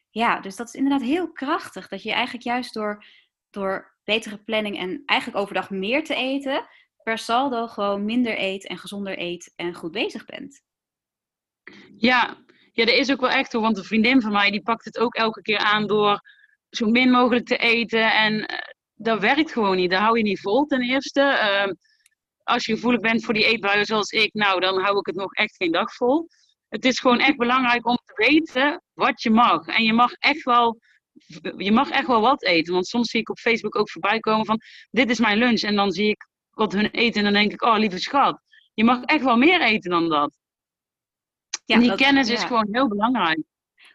Ja, 0.09 0.39
dus 0.39 0.55
dat 0.55 0.67
is 0.67 0.73
inderdaad 0.73 1.01
heel 1.01 1.31
krachtig. 1.31 1.87
Dat 1.87 2.03
je 2.03 2.11
eigenlijk 2.11 2.43
juist 2.43 2.73
door, 2.73 3.05
door 3.49 3.97
betere 4.03 4.37
planning 4.37 4.77
en 4.77 5.03
eigenlijk 5.05 5.39
overdag 5.39 5.69
meer 5.69 6.03
te 6.03 6.15
eten, 6.15 6.67
per 7.03 7.17
saldo 7.17 7.67
gewoon 7.67 8.05
minder 8.05 8.39
eet 8.39 8.67
en 8.67 8.77
gezonder 8.77 9.19
eet 9.19 9.53
en 9.55 9.73
goed 9.73 9.91
bezig 9.91 10.25
bent. 10.25 10.61
Ja, 11.97 12.37
ja, 12.71 12.85
dat 12.85 12.95
is 12.95 13.11
ook 13.11 13.21
wel 13.21 13.29
echt 13.29 13.53
hoor. 13.53 13.61
Want 13.61 13.77
een 13.77 13.83
vriendin 13.83 14.21
van 14.21 14.31
mij 14.31 14.51
die 14.51 14.63
pakt 14.63 14.85
het 14.85 14.99
ook 14.99 15.15
elke 15.15 15.41
keer 15.41 15.57
aan 15.57 15.87
door 15.87 16.37
zo 16.69 16.87
min 16.87 17.11
mogelijk 17.11 17.45
te 17.45 17.57
eten. 17.57 18.13
En 18.13 18.33
uh, 18.33 18.45
dat 18.95 19.19
werkt 19.19 19.51
gewoon 19.51 19.75
niet. 19.75 19.89
Daar 19.89 20.01
hou 20.01 20.17
je 20.17 20.23
niet 20.23 20.39
vol 20.39 20.65
ten 20.65 20.81
eerste. 20.81 21.21
Uh, 21.21 21.73
als 22.43 22.65
je 22.65 22.73
gevoelig 22.73 22.99
bent 22.99 23.23
voor 23.23 23.33
die 23.33 23.45
eetbuien 23.45 23.85
zoals 23.85 24.11
ik, 24.11 24.33
nou 24.33 24.59
dan 24.59 24.79
hou 24.79 24.97
ik 24.97 25.05
het 25.05 25.15
nog 25.15 25.33
echt 25.33 25.55
geen 25.55 25.71
dag 25.71 25.93
vol. 25.93 26.27
Het 26.69 26.85
is 26.85 26.99
gewoon 26.99 27.19
echt 27.19 27.37
belangrijk 27.37 27.87
om 27.87 27.95
te 27.95 28.13
weten 28.15 28.83
wat 28.93 29.21
je 29.21 29.29
mag. 29.29 29.67
En 29.67 29.83
je 29.83 29.93
mag 29.93 30.11
echt 30.11 30.43
wel, 30.43 30.79
je 31.57 31.71
mag 31.71 31.89
echt 31.89 32.07
wel 32.07 32.21
wat 32.21 32.43
eten. 32.43 32.73
Want 32.73 32.87
soms 32.87 33.09
zie 33.09 33.19
ik 33.19 33.29
op 33.29 33.39
Facebook 33.39 33.75
ook 33.75 33.89
voorbij 33.89 34.19
komen 34.19 34.45
van 34.45 34.59
dit 34.89 35.09
is 35.09 35.19
mijn 35.19 35.37
lunch. 35.37 35.61
En 35.61 35.75
dan 35.75 35.91
zie 35.91 36.09
ik 36.09 36.27
wat 36.49 36.73
hun 36.73 36.89
eten 36.91 37.17
en 37.17 37.23
dan 37.23 37.41
denk 37.41 37.51
ik, 37.51 37.63
oh 37.63 37.77
lieve 37.77 37.99
schat, 37.99 38.41
je 38.73 38.83
mag 38.83 39.03
echt 39.03 39.23
wel 39.23 39.37
meer 39.37 39.61
eten 39.61 39.91
dan 39.91 40.09
dat. 40.09 40.37
Ja, 41.65 41.75
en 41.75 41.81
die 41.81 41.95
kennis 41.95 42.29
is 42.29 42.43
gewoon 42.43 42.67
heel 42.71 42.87
belangrijk. 42.87 43.39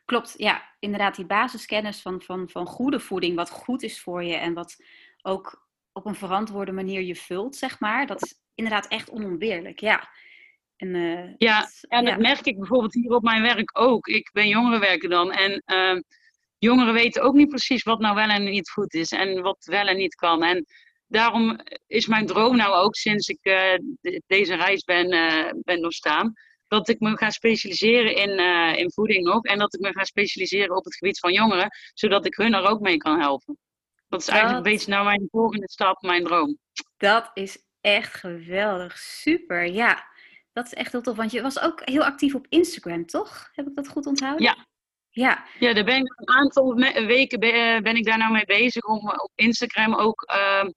Klopt, 0.05 0.35
ja. 0.37 0.73
Inderdaad, 0.79 1.17
die 1.17 1.27
basiskennis 1.27 2.03
van, 2.03 2.23
van, 2.23 2.49
van 2.49 2.67
goede 2.67 3.01
voeding, 3.01 3.37
wat 3.37 3.51
goed 3.51 3.83
is 3.83 4.01
voor 4.01 4.25
je 4.25 4.35
en 4.35 4.55
wat 4.55 4.77
ook 5.23 5.67
op 5.93 6.07
een 6.07 6.15
verantwoorde 6.15 6.73
manier 6.73 7.03
je 7.03 7.17
vult, 7.17 7.57
zeg 7.57 7.81
maar. 7.81 8.07
Dat 8.07 8.23
is 8.23 8.35
inderdaad 8.55 8.89
echt 8.89 9.11
onontbeerlijk, 9.11 9.81
ja. 9.81 10.09
En, 10.77 10.95
uh, 10.95 11.35
ja, 11.37 11.69
en 11.89 12.05
dat 12.05 12.19
merk 12.19 12.47
ik 12.47 12.59
bijvoorbeeld 12.59 12.95
hier 12.95 13.11
op 13.11 13.23
mijn 13.23 13.43
werk 13.43 13.79
ook. 13.79 14.07
Ik 14.07 14.31
ben 14.33 14.49
jongerenwerker 14.49 15.09
dan 15.09 15.33
en 15.33 15.63
uh, 15.67 16.01
jongeren 16.59 16.95
weten 16.95 17.23
ook 17.23 17.35
niet 17.35 17.49
precies 17.49 17.83
wat 17.83 18.01
nou 18.01 18.15
wel 18.15 18.29
en 18.29 18.45
niet 18.45 18.71
goed 18.71 18.95
is 18.95 19.11
en 19.11 19.43
wat 19.43 19.65
wel 19.65 19.87
en 19.87 19.97
niet 19.97 20.15
kan. 20.15 20.43
En 20.43 20.65
daarom 21.07 21.61
is 21.87 22.07
mijn 22.07 22.27
droom 22.27 22.57
nou 22.57 22.75
ook 22.75 22.95
sinds 22.95 23.29
ik 23.29 23.39
uh, 23.43 23.75
deze 24.27 24.55
reis 24.55 24.85
ben, 24.85 25.09
ben 25.65 25.81
doorstaan 25.81 26.33
dat 26.69 26.89
ik 26.89 27.01
me 27.01 27.17
ga 27.17 27.31
specialiseren 27.31 28.15
in, 28.17 28.41
uh, 28.41 28.79
in 28.79 28.93
voeding 28.93 29.25
nog. 29.25 29.45
En 29.45 29.59
dat 29.59 29.75
ik 29.75 29.81
me 29.81 29.93
ga 29.93 30.05
specialiseren 30.05 30.77
op 30.77 30.85
het 30.85 30.97
gebied 30.97 31.19
van 31.19 31.33
jongeren, 31.33 31.69
zodat 31.95 32.27
ik 32.27 32.35
hun 32.35 32.55
er 32.55 32.69
ook 32.69 32.81
mee 32.81 32.97
kan 32.97 33.21
helpen. 33.21 33.59
Dat 34.09 34.21
is 34.21 34.29
eigenlijk 34.29 34.67
een 34.67 34.73
beetje 34.73 34.91
nou 34.91 35.05
mijn 35.05 35.29
volgende 35.31 35.71
stap, 35.71 36.03
mijn 36.03 36.25
droom. 36.25 36.59
Dat 36.97 37.31
is 37.35 37.59
echt 37.81 38.15
geweldig. 38.15 38.99
Super, 38.99 39.67
ja. 39.67 40.13
Dat 40.53 40.67
is 40.67 40.75
echt 40.75 40.93
heel 40.93 41.03
tof. 41.03 41.17
Want 41.17 41.31
je 41.31 41.43
was 41.43 41.61
ook 41.61 41.81
heel 41.85 42.05
actief 42.05 42.35
op 42.35 42.47
Instagram, 42.49 43.07
toch? 43.07 43.51
Heb 43.53 43.67
ik 43.67 43.75
dat 43.75 43.89
goed 43.89 44.07
onthouden? 44.07 44.43
Ja. 44.45 44.67
Ja, 45.11 45.45
ja 45.59 45.73
daar 45.73 45.85
ben 45.85 45.97
ik 45.97 46.13
een 46.17 46.35
aantal 46.35 46.75
weken 47.07 47.41
eh, 47.41 47.81
ben 47.81 47.97
ik 47.97 48.05
daar 48.05 48.19
nou 48.19 48.33
mee 48.33 48.45
bezig 48.45 48.83
om 48.83 49.09
op 49.09 49.31
Instagram 49.35 49.95
ook 49.95 50.35
uh, 50.35 50.69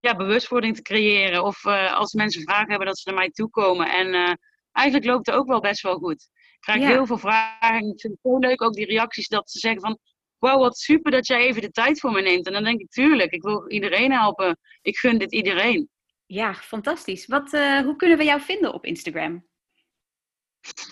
ja, 0.00 0.16
bewustwording 0.16 0.76
te 0.76 0.82
creëren. 0.82 1.44
Of 1.44 1.64
uh, 1.64 1.94
als 1.94 2.12
mensen 2.12 2.42
vragen 2.42 2.68
hebben, 2.68 2.86
dat 2.86 2.98
ze 2.98 3.08
naar 3.08 3.18
mij 3.18 3.30
toe 3.30 3.50
komen. 3.50 3.90
En 3.90 4.38
eigenlijk 4.72 5.06
loopt 5.06 5.26
het 5.26 5.34
ook 5.34 5.46
wel 5.46 5.60
best 5.60 5.82
wel 5.82 5.98
goed. 5.98 6.28
Ik 6.32 6.60
krijg 6.60 6.80
heel 6.80 7.06
veel 7.06 7.18
vragen. 7.18 7.88
Ik 7.88 8.00
vind 8.00 8.12
het 8.12 8.32
zo 8.32 8.38
leuk 8.38 8.62
ook 8.62 8.74
die 8.74 8.86
reacties 8.86 9.28
dat 9.28 9.50
ze 9.50 9.58
zeggen 9.58 9.80
van... 9.80 9.98
Wauw, 10.38 10.58
wat 10.58 10.78
super 10.78 11.10
dat 11.10 11.26
jij 11.26 11.40
even 11.40 11.62
de 11.62 11.70
tijd 11.70 12.00
voor 12.00 12.12
me 12.12 12.20
neemt. 12.20 12.46
En 12.46 12.52
dan 12.52 12.64
denk 12.64 12.80
ik, 12.80 12.90
tuurlijk, 12.90 13.32
ik 13.32 13.42
wil 13.42 13.70
iedereen 13.70 14.12
helpen. 14.12 14.58
Ik 14.80 14.96
gun 14.96 15.18
dit 15.18 15.32
iedereen. 15.32 15.88
Ja, 16.26 16.54
fantastisch. 16.54 17.26
Wat, 17.26 17.52
uh, 17.52 17.80
hoe 17.80 17.96
kunnen 17.96 18.18
we 18.18 18.24
jou 18.24 18.40
vinden 18.40 18.72
op 18.74 18.84
Instagram? 18.84 19.46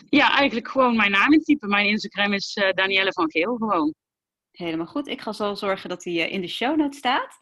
Ja, 0.09 0.31
eigenlijk 0.37 0.69
gewoon 0.69 0.97
mijn 0.97 1.11
naam 1.11 1.33
intypen. 1.33 1.69
Mijn 1.69 1.87
Instagram 1.87 2.33
is 2.33 2.57
uh, 2.57 2.73
Danielle 2.73 3.13
van 3.13 3.31
Geel 3.31 3.57
gewoon. 3.57 3.95
Helemaal 4.51 4.87
goed. 4.87 5.09
Ik 5.09 5.21
ga 5.21 5.33
zo 5.33 5.55
zorgen 5.55 5.89
dat 5.89 6.05
hij 6.05 6.13
uh, 6.13 6.33
in 6.33 6.41
de 6.41 6.49
show 6.49 6.77
notes 6.77 6.99
staat. 6.99 7.39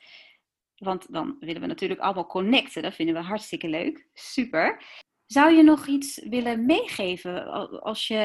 Want 0.77 1.13
dan 1.13 1.37
willen 1.41 1.61
we 1.61 1.67
natuurlijk 1.67 2.01
allemaal 2.01 2.27
connecten. 2.27 2.83
Dat 2.83 2.95
vinden 2.95 3.15
we 3.15 3.21
hartstikke 3.21 3.69
leuk. 3.69 4.09
Super. 4.15 4.83
Zou 5.29 5.53
je 5.53 5.63
nog 5.63 5.87
iets 5.87 6.21
willen 6.29 6.67
meegeven 6.67 7.47
als 7.83 8.07
je 8.07 8.17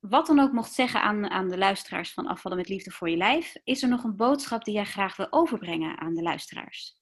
wat 0.00 0.26
dan 0.26 0.38
ook 0.38 0.52
mocht 0.52 0.72
zeggen 0.72 1.02
aan, 1.02 1.30
aan 1.30 1.48
de 1.48 1.58
luisteraars 1.58 2.12
van 2.12 2.26
Afvallen 2.26 2.58
met 2.58 2.68
Liefde 2.68 2.90
voor 2.90 3.10
je 3.10 3.16
Lijf? 3.16 3.54
Is 3.64 3.82
er 3.82 3.88
nog 3.88 4.04
een 4.04 4.16
boodschap 4.16 4.64
die 4.64 4.74
jij 4.74 4.84
graag 4.84 5.16
wil 5.16 5.26
overbrengen 5.30 5.98
aan 5.98 6.14
de 6.14 6.22
luisteraars? 6.22 6.94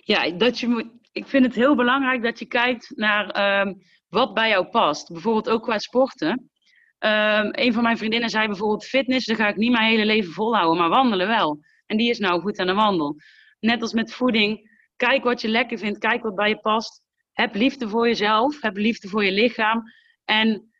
Ja, 0.00 0.30
dat 0.30 0.58
je 0.58 0.68
moet, 0.68 0.86
ik 1.12 1.26
vind 1.26 1.44
het 1.44 1.54
heel 1.54 1.74
belangrijk 1.74 2.22
dat 2.22 2.38
je 2.38 2.46
kijkt 2.46 2.92
naar 2.96 3.60
um, 3.60 3.82
wat 4.08 4.34
bij 4.34 4.48
jou 4.48 4.66
past. 4.66 5.12
Bijvoorbeeld 5.12 5.48
ook 5.48 5.62
qua 5.62 5.78
sporten. 5.78 6.50
Um, 6.98 7.48
een 7.50 7.72
van 7.72 7.82
mijn 7.82 7.98
vriendinnen 7.98 8.30
zei 8.30 8.46
bijvoorbeeld 8.46 8.84
fitness, 8.84 9.26
daar 9.26 9.36
ga 9.36 9.48
ik 9.48 9.56
niet 9.56 9.72
mijn 9.72 9.90
hele 9.90 10.04
leven 10.04 10.32
volhouden, 10.32 10.78
maar 10.78 10.88
wandelen 10.88 11.26
wel. 11.26 11.58
En 11.86 11.96
die 11.96 12.10
is 12.10 12.18
nou 12.18 12.40
goed 12.40 12.58
aan 12.58 12.66
de 12.66 12.74
wandel. 12.74 13.16
Net 13.60 13.82
als 13.82 13.92
met 13.92 14.12
voeding, 14.12 14.70
kijk 14.96 15.24
wat 15.24 15.40
je 15.40 15.48
lekker 15.48 15.78
vindt, 15.78 15.98
kijk 15.98 16.22
wat 16.22 16.34
bij 16.34 16.48
je 16.48 16.58
past 16.58 17.03
heb 17.34 17.54
liefde 17.54 17.88
voor 17.88 18.06
jezelf, 18.06 18.60
heb 18.60 18.76
liefde 18.76 19.08
voor 19.08 19.24
je 19.24 19.32
lichaam. 19.32 19.82
En 20.24 20.72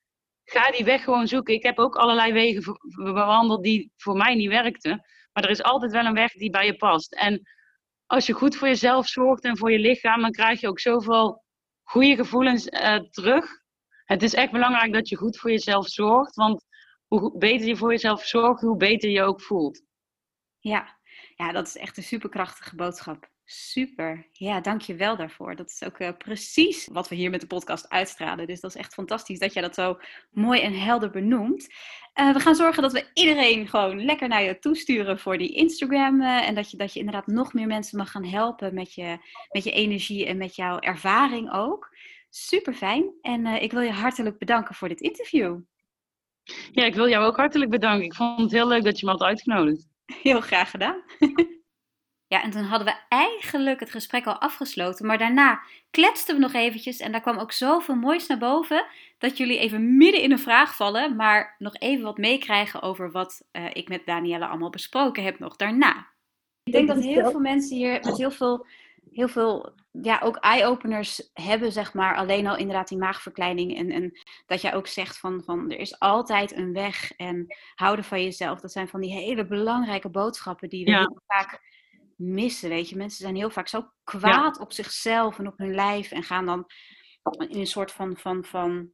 ga 0.44 0.70
die 0.70 0.84
weg 0.84 1.04
gewoon 1.04 1.28
zoeken. 1.28 1.54
Ik 1.54 1.62
heb 1.62 1.78
ook 1.78 1.96
allerlei 1.96 2.32
wegen 2.32 2.78
bewandeld 2.94 3.62
die 3.62 3.92
voor 3.96 4.16
mij 4.16 4.34
niet 4.34 4.48
werkten. 4.48 5.04
Maar 5.32 5.44
er 5.44 5.50
is 5.50 5.62
altijd 5.62 5.92
wel 5.92 6.04
een 6.04 6.14
weg 6.14 6.32
die 6.32 6.50
bij 6.50 6.66
je 6.66 6.76
past. 6.76 7.14
En 7.14 7.42
als 8.06 8.26
je 8.26 8.32
goed 8.32 8.56
voor 8.56 8.68
jezelf 8.68 9.06
zorgt 9.06 9.44
en 9.44 9.56
voor 9.56 9.72
je 9.72 9.78
lichaam, 9.78 10.20
dan 10.20 10.30
krijg 10.30 10.60
je 10.60 10.68
ook 10.68 10.80
zoveel 10.80 11.44
goede 11.82 12.16
gevoelens 12.16 12.66
uh, 12.66 12.96
terug. 12.96 13.46
Het 14.04 14.22
is 14.22 14.34
echt 14.34 14.52
belangrijk 14.52 14.92
dat 14.92 15.08
je 15.08 15.16
goed 15.16 15.38
voor 15.38 15.50
jezelf 15.50 15.86
zorgt. 15.86 16.34
Want 16.34 16.64
hoe 17.06 17.38
beter 17.38 17.66
je 17.66 17.76
voor 17.76 17.90
jezelf 17.90 18.24
zorgt, 18.24 18.60
hoe 18.60 18.76
beter 18.76 19.10
je 19.10 19.22
ook 19.22 19.42
voelt. 19.42 19.82
Ja, 20.58 20.98
ja 21.34 21.52
dat 21.52 21.66
is 21.66 21.76
echt 21.76 21.96
een 21.96 22.02
superkrachtige 22.02 22.76
boodschap. 22.76 23.32
Super. 23.46 24.28
Ja, 24.32 24.60
dank 24.60 24.80
je 24.80 24.94
wel 24.94 25.16
daarvoor. 25.16 25.56
Dat 25.56 25.70
is 25.70 25.82
ook 25.82 26.00
uh, 26.00 26.08
precies 26.18 26.88
wat 26.92 27.08
we 27.08 27.14
hier 27.14 27.30
met 27.30 27.40
de 27.40 27.46
podcast 27.46 27.88
uitstralen. 27.88 28.46
Dus 28.46 28.60
dat 28.60 28.74
is 28.74 28.80
echt 28.80 28.94
fantastisch 28.94 29.38
dat 29.38 29.52
jij 29.52 29.62
dat 29.62 29.74
zo 29.74 29.98
mooi 30.30 30.60
en 30.60 30.80
helder 30.80 31.10
benoemt. 31.10 31.68
Uh, 32.20 32.32
we 32.32 32.40
gaan 32.40 32.54
zorgen 32.54 32.82
dat 32.82 32.92
we 32.92 33.10
iedereen 33.14 33.68
gewoon 33.68 34.04
lekker 34.04 34.28
naar 34.28 34.42
je 34.42 34.58
toesturen 34.58 35.18
voor 35.18 35.38
die 35.38 35.54
Instagram. 35.54 36.20
Uh, 36.20 36.48
en 36.48 36.54
dat 36.54 36.70
je, 36.70 36.76
dat 36.76 36.92
je 36.92 36.98
inderdaad 36.98 37.26
nog 37.26 37.52
meer 37.52 37.66
mensen 37.66 37.98
mag 37.98 38.10
gaan 38.10 38.24
helpen 38.24 38.74
met 38.74 38.94
je, 38.94 39.18
met 39.50 39.64
je 39.64 39.70
energie 39.70 40.26
en 40.26 40.36
met 40.36 40.56
jouw 40.56 40.78
ervaring 40.78 41.52
ook. 41.52 41.96
Super 42.30 42.74
fijn. 42.74 43.12
En 43.20 43.46
ik 43.46 43.72
wil 43.72 43.80
je 43.80 43.92
hartelijk 43.92 44.38
bedanken 44.38 44.74
voor 44.74 44.88
dit 44.88 45.00
interview. 45.00 45.60
Ja, 46.72 46.84
ik 46.84 46.94
wil 46.94 47.08
jou 47.08 47.26
ook 47.26 47.36
hartelijk 47.36 47.70
bedanken. 47.70 48.04
Ik 48.04 48.14
vond 48.14 48.40
het 48.40 48.52
heel 48.52 48.68
leuk 48.68 48.84
dat 48.84 48.98
je 49.00 49.06
me 49.06 49.12
had 49.12 49.22
uitgenodigd. 49.22 49.88
Heel 50.22 50.40
graag 50.40 50.70
gedaan. 50.70 51.02
Ja, 52.34 52.42
en 52.42 52.50
toen 52.50 52.62
hadden 52.62 52.86
we 52.86 52.94
eigenlijk 53.08 53.80
het 53.80 53.90
gesprek 53.90 54.26
al 54.26 54.40
afgesloten. 54.40 55.06
Maar 55.06 55.18
daarna 55.18 55.60
kletsten 55.90 56.34
we 56.34 56.40
nog 56.40 56.52
eventjes. 56.52 56.98
En 56.98 57.12
daar 57.12 57.20
kwam 57.20 57.38
ook 57.38 57.52
zoveel 57.52 57.94
moois 57.94 58.26
naar 58.26 58.38
boven. 58.38 58.86
Dat 59.18 59.36
jullie 59.36 59.58
even 59.58 59.96
midden 59.96 60.22
in 60.22 60.30
een 60.30 60.38
vraag 60.38 60.76
vallen. 60.76 61.16
Maar 61.16 61.54
nog 61.58 61.76
even 61.76 62.04
wat 62.04 62.18
meekrijgen 62.18 62.82
over 62.82 63.10
wat 63.10 63.46
uh, 63.52 63.64
ik 63.72 63.88
met 63.88 64.06
Danielle 64.06 64.46
allemaal 64.46 64.70
besproken 64.70 65.22
heb 65.24 65.38
nog 65.38 65.56
daarna. 65.56 66.06
Ik 66.62 66.72
denk 66.72 66.88
dat 66.88 67.02
heel 67.02 67.30
veel 67.30 67.40
mensen 67.40 67.76
hier 67.76 67.92
met 67.92 68.16
heel 68.16 68.30
veel, 68.30 68.66
heel 69.12 69.28
veel 69.28 69.74
ja, 69.90 70.20
ook 70.22 70.36
eye-openers 70.36 71.30
hebben, 71.32 71.72
zeg 71.72 71.94
maar. 71.94 72.16
Alleen 72.16 72.46
al 72.46 72.56
inderdaad 72.56 72.88
die 72.88 72.98
maagverkleining. 72.98 73.76
En, 73.76 73.90
en 73.90 74.18
dat 74.46 74.60
jij 74.60 74.74
ook 74.74 74.86
zegt 74.86 75.18
van, 75.18 75.42
van 75.44 75.70
er 75.70 75.78
is 75.78 75.98
altijd 75.98 76.56
een 76.56 76.72
weg. 76.72 77.12
En 77.12 77.46
houden 77.74 78.04
van 78.04 78.22
jezelf. 78.22 78.60
Dat 78.60 78.72
zijn 78.72 78.88
van 78.88 79.00
die 79.00 79.12
hele 79.12 79.46
belangrijke 79.46 80.08
boodschappen 80.08 80.68
die 80.68 80.84
we 80.84 80.90
ja. 80.90 81.12
vaak 81.26 81.73
missen. 82.16 82.68
Weet 82.68 82.88
je, 82.88 82.96
mensen 82.96 83.22
zijn 83.22 83.36
heel 83.36 83.50
vaak 83.50 83.68
zo 83.68 83.88
kwaad 84.04 84.58
op 84.58 84.72
zichzelf 84.72 85.38
en 85.38 85.46
op 85.46 85.58
hun 85.58 85.74
lijf 85.74 86.10
en 86.10 86.22
gaan 86.22 86.46
dan 86.46 86.66
in 87.48 87.58
een 87.58 87.66
soort 87.66 87.92
van, 87.92 88.16
van, 88.16 88.44
van 88.44 88.90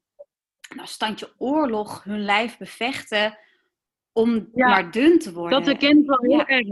nou, 0.75 0.89
standje 0.89 1.33
oorlog 1.37 2.05
hun 2.05 2.25
lijf 2.25 2.59
bevechten 2.59 3.39
om 4.13 4.49
maar 4.53 4.91
dun 4.91 5.19
te 5.19 5.33
worden. 5.33 5.59
Dat 5.59 5.67
herkent 5.67 6.07
wel 6.07 6.21
heel 6.21 6.45
erg. 6.45 6.67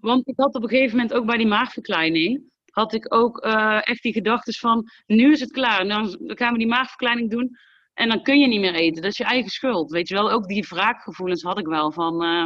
Want 0.00 0.28
ik 0.28 0.36
had 0.36 0.54
op 0.54 0.62
een 0.62 0.68
gegeven 0.68 0.96
moment 0.96 1.14
ook 1.14 1.26
bij 1.26 1.36
die 1.36 1.46
maagverkleining, 1.46 2.42
had 2.70 2.92
ik 2.92 3.14
ook 3.14 3.44
uh, 3.44 3.88
echt 3.88 4.02
die 4.02 4.12
gedachten 4.12 4.54
van, 4.54 4.90
nu 5.06 5.32
is 5.32 5.40
het 5.40 5.52
klaar. 5.52 5.88
Dan, 5.88 6.18
gaan 6.20 6.52
we 6.52 6.58
die 6.58 6.66
maagverkleining 6.66 7.30
doen 7.30 7.56
en 7.94 8.08
dan 8.08 8.22
kun 8.22 8.40
je 8.40 8.46
niet 8.46 8.60
meer 8.60 8.74
eten. 8.74 9.02
Dat 9.02 9.10
is 9.10 9.18
je 9.18 9.24
eigen 9.24 9.50
schuld. 9.50 9.90
Weet 9.90 10.08
je 10.08 10.14
wel, 10.14 10.30
ook 10.30 10.48
die 10.48 10.66
wraakgevoelens 10.68 11.42
had 11.42 11.58
ik 11.58 11.66
wel 11.66 11.92
van... 11.92 12.24
Uh, 12.24 12.44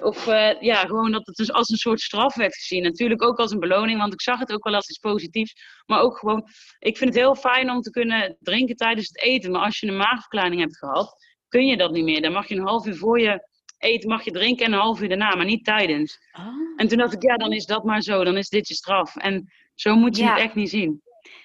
of 0.00 0.26
uh, 0.26 0.60
ja, 0.60 0.76
gewoon 0.76 1.12
dat 1.12 1.26
het 1.26 1.36
dus 1.36 1.52
als 1.52 1.68
een 1.68 1.76
soort 1.76 2.00
straf 2.00 2.34
werd 2.34 2.54
gezien. 2.54 2.82
Natuurlijk 2.82 3.22
ook 3.22 3.38
als 3.38 3.50
een 3.50 3.60
beloning, 3.60 3.98
want 3.98 4.12
ik 4.12 4.20
zag 4.20 4.38
het 4.38 4.52
ook 4.52 4.64
wel 4.64 4.74
als 4.74 4.88
iets 4.88 4.98
positiefs. 4.98 5.82
Maar 5.86 6.00
ook 6.00 6.18
gewoon, 6.18 6.48
ik 6.78 6.96
vind 6.96 7.14
het 7.14 7.22
heel 7.22 7.34
fijn 7.34 7.70
om 7.70 7.80
te 7.80 7.90
kunnen 7.90 8.36
drinken 8.40 8.76
tijdens 8.76 9.08
het 9.08 9.22
eten. 9.22 9.50
Maar 9.50 9.64
als 9.64 9.78
je 9.80 9.86
een 9.86 9.96
maagverkleining 9.96 10.60
hebt 10.60 10.78
gehad, 10.78 11.14
kun 11.48 11.66
je 11.66 11.76
dat 11.76 11.92
niet 11.92 12.04
meer. 12.04 12.22
Dan 12.22 12.32
mag 12.32 12.48
je 12.48 12.54
een 12.54 12.66
half 12.66 12.86
uur 12.86 12.96
voor 12.96 13.20
je 13.20 13.50
eten 13.78 14.08
mag 14.08 14.24
je 14.24 14.30
drinken 14.30 14.66
en 14.66 14.72
een 14.72 14.78
half 14.78 15.00
uur 15.00 15.08
daarna, 15.08 15.34
maar 15.34 15.44
niet 15.44 15.64
tijdens. 15.64 16.18
Oh. 16.32 16.46
En 16.76 16.88
toen 16.88 16.98
dacht 16.98 17.12
ik, 17.12 17.22
ja, 17.22 17.36
dan 17.36 17.52
is 17.52 17.66
dat 17.66 17.84
maar 17.84 18.00
zo. 18.02 18.24
Dan 18.24 18.36
is 18.36 18.48
dit 18.48 18.68
je 18.68 18.74
straf. 18.74 19.16
En 19.16 19.52
zo 19.74 19.94
moet 19.96 20.16
je 20.16 20.22
Ja. 20.22 20.34
het 20.34 20.42
echt 20.42 20.54
niet 20.54 20.70
zien. 20.70 21.02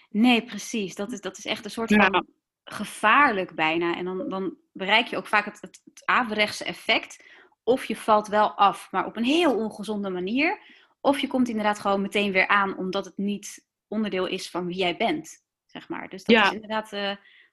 Nee, 0.10 0.44
precies. 0.44 0.96
Dat 0.96 1.12
is, 1.12 1.22
dat 1.22 1.38
is 1.38 1.46
echt 1.46 1.66
een 1.66 1.72
soort 1.72 1.90
Ja. 1.90 2.06
van 2.06 2.28
gevaarlijk 2.64 3.56
bijna. 3.56 3.96
En 3.96 4.06
dan, 4.06 4.30
dan 4.30 4.56
bereik 4.74 5.08
je 5.08 5.18
ook 5.18 5.28
vaak 5.28 5.46
het, 5.46 5.62
het, 5.62 5.82
het 5.86 6.06
averechtse 6.06 6.64
effect. 6.64 7.24
Of 7.68 7.86
je 7.86 7.96
valt 7.96 8.28
wel 8.28 8.52
af, 8.52 8.88
maar 8.92 9.06
op 9.06 9.16
een 9.16 9.24
heel 9.24 9.56
ongezonde 9.56 10.10
manier. 10.10 10.60
Of 11.02 11.20
je 11.20 11.28
komt 11.28 11.50
inderdaad 11.50 11.80
gewoon 11.80 12.02
meteen 12.02 12.32
weer 12.32 12.48
aan, 12.48 12.78
omdat 12.78 13.06
het 13.06 13.18
niet 13.18 13.66
onderdeel 13.88 14.26
is 14.26 14.50
van 14.50 14.66
wie 14.68 14.76
jij 14.76 14.98
bent. 14.98 15.44
Zeg 15.66 15.90
maar. 15.90 16.10
Dus 16.10 16.24
dat 16.24 16.36
Ja. 16.36 16.46
is 16.46 16.52
inderdaad 16.54 16.94
eh, 16.94 17.12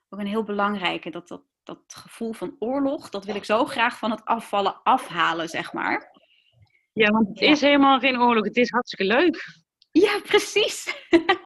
ook 0.08 0.20
een 0.20 0.26
heel 0.26 0.42
belangrijke. 0.44 1.10
Dat, 1.10 1.28
dat, 1.28 1.42
dat 1.62 1.80
gevoel 1.86 2.32
van 2.32 2.56
oorlog, 2.58 3.10
dat 3.10 3.24
wil 3.24 3.34
ik 3.34 3.44
zo 3.44 3.64
graag 3.64 3.98
van 3.98 4.10
het 4.10 4.24
afvallen 4.24 4.82
afhalen, 4.82 5.48
zeg 5.48 5.72
maar. 5.72 6.12
Ja, 6.92 7.10
want 7.10 7.28
het 7.28 7.38
Ja. 7.38 7.50
is 7.50 7.60
helemaal 7.60 7.98
geen 7.98 8.20
oorlog. 8.20 8.44
Het 8.44 8.56
is 8.56 8.70
hartstikke 8.70 9.14
leuk. 9.14 9.62
Ja, 9.90 10.20
precies. 10.20 10.94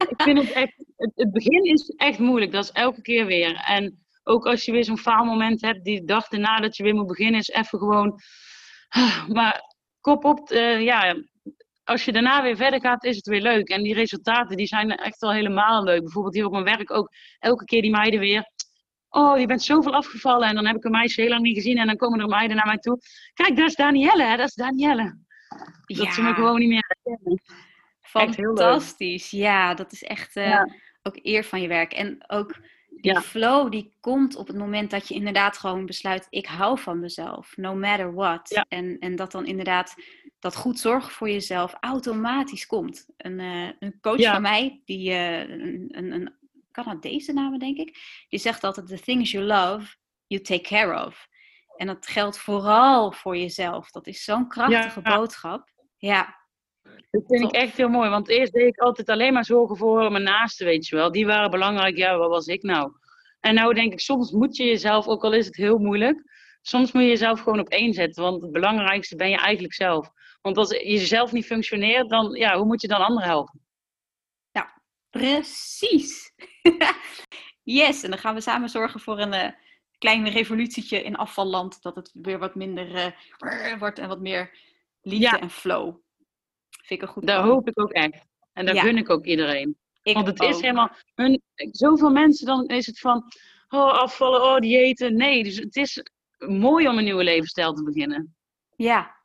Ik 0.09 0.23
vind 0.23 0.39
het 0.39 0.51
echt, 0.53 0.85
het, 0.97 1.13
het 1.15 1.33
begin 1.33 1.65
is 1.65 1.89
echt 1.97 2.19
moeilijk. 2.19 2.53
Dat 2.53 2.65
is 2.65 2.71
elke 2.71 3.01
keer 3.03 3.27
weer. 3.27 3.63
En 3.67 4.07
ook 4.25 4.47
als 4.47 4.65
je 4.65 4.73
weer 4.73 4.85
zo'n 4.85 4.99
faalmoment 4.99 5.61
hebt, 5.61 5.85
die 5.85 6.05
dag 6.05 6.31
erna 6.31 6.61
dat 6.61 6.77
je 6.77 6.83
weer 6.83 6.95
moet 6.95 7.07
beginnen, 7.07 7.41
is 7.41 7.49
even 7.49 7.79
gewoon. 7.79 8.21
Maar 9.37 9.75
kop 10.01 10.25
op, 10.25 10.51
eh, 10.51 10.83
ja. 10.83 11.17
Als 11.85 12.05
je 12.05 12.13
daarna 12.13 12.43
weer 12.43 12.57
verder 12.57 12.81
gaat, 12.81 13.05
is 13.05 13.17
het 13.17 13.27
weer 13.27 13.41
leuk. 13.41 13.69
En 13.69 13.83
die 13.83 13.95
resultaten 13.95 14.57
die 14.57 14.67
zijn 14.67 14.91
echt 14.91 15.19
wel 15.21 15.33
helemaal 15.33 15.85
leuk. 15.85 16.01
Bijvoorbeeld 16.03 16.35
hier 16.35 16.45
op 16.47 16.53
mijn 16.53 16.65
werk 16.65 16.91
ook. 16.91 17.13
Elke 17.39 17.65
keer 17.65 17.83
die 17.83 17.91
meiden 17.91 18.21
weer. 18.21 18.51
Oh, 19.09 19.39
je 19.39 19.47
bent 19.47 19.63
zoveel 19.63 19.95
afgevallen. 19.95 20.49
En 20.49 20.55
dan 20.55 20.67
heb 20.67 20.77
ik 20.77 20.85
een 20.85 20.91
meisje 20.91 21.21
heel 21.21 21.31
lang 21.31 21.43
niet 21.43 21.55
gezien. 21.57 21.79
En 21.79 21.87
dan 21.87 21.97
komen 21.97 22.21
er 22.21 22.27
meiden 22.27 22.57
naar 22.57 22.67
mij 22.67 22.79
toe. 22.79 22.99
Kijk, 23.35 23.57
dat 23.57 23.69
is 23.69 23.75
Danielle, 23.75 24.23
hè? 24.25 24.37
Dat 24.37 24.49
is 24.49 24.55
Danielle. 24.55 25.19
Dat 25.87 26.15
ze 26.15 26.23
me 26.23 26.35
gewoon 26.35 26.59
niet 26.59 26.69
meer 26.69 26.85
herkennen. 27.03 27.41
Fantastisch. 28.01 29.31
Ja, 29.31 29.75
dat 29.75 29.93
is 29.93 30.03
echt 30.03 30.37
eh, 30.37 30.49
Ja. 30.49 30.69
ook 31.03 31.19
eer 31.23 31.45
van 31.45 31.61
je 31.61 31.69
werk. 31.69 31.93
En 31.93 32.25
ook 32.27 32.57
die 33.01 33.13
Ja. 33.13 33.21
flow 33.21 33.71
die 33.71 33.93
komt 34.01 34.37
op 34.37 34.47
het 34.47 34.57
moment 34.57 34.91
dat 34.91 35.09
je 35.09 35.15
inderdaad 35.15 35.59
gewoon 35.59 35.87
besluit, 35.87 36.27
ik 36.31 36.47
hou 36.47 36.79
van 36.79 37.01
mezelf, 37.01 37.57
no 37.57 37.75
matter 37.75 38.15
what. 38.15 38.49
Ja. 38.51 38.65
En, 38.69 38.99
en 38.99 39.17
dat 39.17 39.33
dan 39.33 39.47
inderdaad 39.47 39.95
dat 40.39 40.57
goed 40.57 40.79
zorgen 40.79 41.11
voor 41.13 41.31
jezelf 41.31 41.75
automatisch 41.81 42.67
komt. 42.67 43.07
Een, 43.17 43.41
eh, 43.41 43.69
een 43.79 43.99
coach 44.01 44.19
Ja. 44.19 44.33
van 44.33 44.43
mij, 44.43 44.83
die 44.85 45.11
eh, 45.13 45.39
een, 45.41 45.89
een, 45.91 46.13
een 46.13 46.35
Canadese 46.73 47.33
dame 47.35 47.59
denk 47.59 47.77
ik, 47.79 47.99
die 48.29 48.39
zegt 48.41 48.65
altijd, 48.65 48.87
the 48.87 49.01
things 49.01 49.31
you 49.31 49.45
love, 49.45 49.97
you 50.27 50.43
take 50.43 50.61
care 50.63 51.07
of. 51.07 51.29
En 51.77 51.87
dat 51.87 52.07
geldt 52.07 52.39
vooral 52.39 53.13
voor 53.13 53.37
jezelf. 53.37 53.91
Dat 53.91 54.07
is 54.07 54.25
zo'n 54.25 54.49
krachtige 54.49 55.01
boodschap. 55.01 55.69
Ja, 55.97 56.37
Dat 57.11 57.23
vind 57.27 57.43
ik 57.43 57.53
echt 57.53 57.77
heel 57.77 57.89
mooi. 57.89 58.11
Want 58.11 58.29
eerst 58.29 58.53
deed 58.53 58.67
ik 58.67 58.79
altijd 58.79 59.09
alleen 59.09 59.33
maar 59.33 59.45
zorgen 59.45 59.77
voor 59.77 60.13
mijn 60.13 60.23
naasten, 60.23 60.67
weet 60.67 60.87
je 60.87 60.97
wel. 60.97 61.13
Die 61.13 61.27
waren 61.27 61.51
belangrijk. 61.51 61.97
Ja, 61.97 62.17
wat 62.17 62.31
was 62.31 62.47
ik 62.47 62.63
nou? 62.63 62.93
En 63.41 63.55
nou 63.55 63.75
denk 63.75 63.93
ik, 63.93 64.01
soms 64.01 64.31
moet 64.31 64.57
je 64.57 64.65
jezelf, 64.65 65.07
ook 65.07 65.25
al 65.25 65.33
is 65.33 65.47
het 65.47 65.57
heel 65.57 65.79
moeilijk, 65.79 66.23
soms 66.63 66.93
moet 66.93 67.03
je 67.03 67.09
jezelf 67.09 67.41
gewoon 67.41 67.61
op 67.61 67.69
één 67.69 67.93
zetten. 67.93 68.23
Want 68.23 68.43
het 68.43 68.53
belangrijkste 68.53 69.17
ben 69.17 69.31
je 69.31 69.37
eigenlijk 69.37 69.75
zelf. 69.75 70.11
Want 70.43 70.57
als 70.57 70.71
je 70.71 70.99
zelf 70.99 71.33
niet 71.33 71.47
functioneert, 71.47 72.09
dan, 72.09 72.33
ja, 72.33 72.57
hoe 72.57 72.67
moet 72.67 72.81
je 72.81 72.89
dan 72.89 73.01
anderen 73.01 73.29
helpen? 73.29 73.61
Precies. 75.11 76.33
yes, 77.63 78.03
en 78.03 78.11
dan 78.11 78.19
gaan 78.19 78.35
we 78.35 78.41
samen 78.41 78.69
zorgen 78.69 79.01
voor 79.01 79.19
een 79.19 79.33
eh 79.33 79.53
klein 79.99 80.29
revolutietje 80.29 81.03
in 81.03 81.17
afvalland. 81.17 81.83
Dat 81.83 81.95
het 81.95 82.11
weer 82.13 82.39
wat 82.39 82.55
minder 82.55 82.95
eh, 82.95 83.79
wordt 83.79 83.99
en 83.99 84.09
wat 84.09 84.21
meer 84.21 84.59
liefde 85.03 85.37
Ja. 85.37 85.41
en 85.41 85.51
flow. 85.51 85.97
Vind 86.89 87.03
ik 87.03 87.07
een 87.09 87.15
goed 87.15 87.27
Daar 87.27 87.43
plan. 87.43 87.55
hoop 87.55 87.69
ik 87.69 87.81
ook 87.81 87.91
echt. 87.93 88.25
En 88.53 88.67
daar 88.67 88.75
Ja. 88.75 88.83
gun 88.83 88.97
ik 88.97 89.11
ook 89.11 89.25
iedereen. 89.25 89.77
Ik 90.03 90.15
Want 90.15 90.27
het 90.27 90.41
is 90.43 90.61
helemaal, 90.61 90.91
hun, 91.15 91.43
zoveel 91.55 92.11
mensen, 92.11 92.47
dan 92.47 92.67
is 92.67 92.87
het 92.87 92.99
van, 92.99 93.25
oh 93.69 93.93
afvallen, 93.93 94.43
oh 94.43 94.59
diëten. 94.59 95.17
Nee, 95.17 95.45
dus 95.45 95.57
het 95.57 95.77
is 95.77 96.03
mooi 96.39 96.89
om 96.89 96.99
een 96.99 97.05
nieuwe 97.05 97.25
levensstijl 97.25 97.73
te 97.73 97.83
beginnen. 97.83 98.37
Ja, 98.77 99.17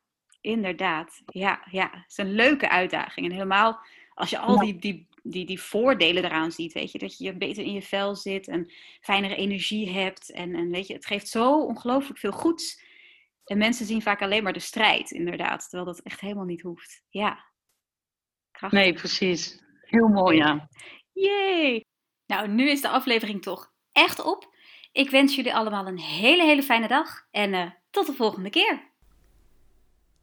inderdaad. 0.42 1.22
Ja, 1.26 1.68
ja. 1.72 1.90
Het 1.92 2.10
is 2.12 2.18
een 2.18 2.34
leuke 2.34 2.70
uitdaging. 2.70 3.26
En 3.26 3.32
helemaal 3.32 3.80
als 4.14 4.30
je 4.30 4.40
al 4.40 4.60
die, 4.60 4.80
die, 4.80 5.08
die, 5.24 5.46
die 5.46 5.62
voordelen 5.62 6.24
eraan 6.26 6.52
ziet, 6.52 6.74
weet 6.74 6.92
je. 6.92 6.98
Dat 7.00 7.18
je 7.18 7.38
beter 7.38 7.64
in 7.64 7.74
je 7.74 7.82
vel 7.82 8.16
zit 8.16 8.48
en 8.48 8.72
fijnere 9.02 9.36
energie 9.36 9.90
hebt. 9.90 10.32
En, 10.32 10.56
en 10.56 10.70
weet 10.70 10.88
je, 10.88 10.94
het 10.94 11.06
geeft 11.06 11.28
zo 11.28 11.60
ongelooflijk 11.60 12.20
veel 12.20 12.32
goeds. 12.32 12.82
En 13.46 13.58
mensen 13.58 13.86
zien 13.86 14.02
vaak 14.02 14.22
alleen 14.22 14.44
maar 14.44 14.54
de 14.54 14.60
strijd, 14.60 15.12
inderdaad. 15.12 15.62
Terwijl 15.70 15.86
dat 15.86 16.00
echt 16.00 16.20
helemaal 16.20 16.46
niet 16.46 16.62
hoeft. 16.62 17.04
Ja. 17.10 17.52
Nee, 18.72 18.94
precies. 18.94 19.64
Heel 19.82 20.08
mooi, 20.08 20.38
ja. 20.38 20.70
Yay! 21.14 21.86
Nou, 22.26 22.48
nu 22.48 22.70
is 22.70 22.82
de 22.82 22.90
aflevering 22.90 23.42
toch 23.42 23.72
echt 23.92 24.24
op. 24.24 24.54
Ik 24.92 25.10
wens 25.10 25.36
jullie 25.36 25.56
allemaal 25.56 25.88
een 25.88 26.00
hele, 26.00 26.44
hele 26.44 26.64
fijne 26.64 26.88
dag. 26.88 27.28
En 27.32 27.54
eh, 27.54 27.72
tot 27.90 28.06
de 28.06 28.14
volgende 28.14 28.50
keer. 28.50 28.92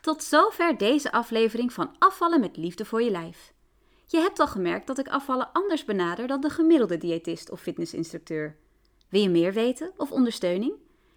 Tot 0.01 0.23
zover 0.23 0.77
deze 0.77 1.13
aflevering 1.13 1.73
van 1.73 1.97
Afvallen 1.99 2.41
met 2.41 2.57
Liefde 2.57 2.85
voor 2.85 3.03
je 3.03 3.11
Lijf. 3.11 3.53
Je 4.07 4.19
hebt 4.19 4.39
al 4.39 4.47
gemerkt 4.47 4.87
dat 4.87 4.99
ik 4.99 5.09
afvallen 5.09 5.53
anders 5.53 5.85
benader 5.85 6.27
dan 6.27 6.41
de 6.41 6.51
gemiddelde 6.51 6.99
diëtist 6.99 7.51
of 7.51 7.61
fitnessinstructeur. 7.61 8.57
Wil 9.09 9.21
je 9.21 9.29
meer 9.29 9.53
weten 9.53 9.93
of 9.97 10.11
ondersteuning? 10.11 10.73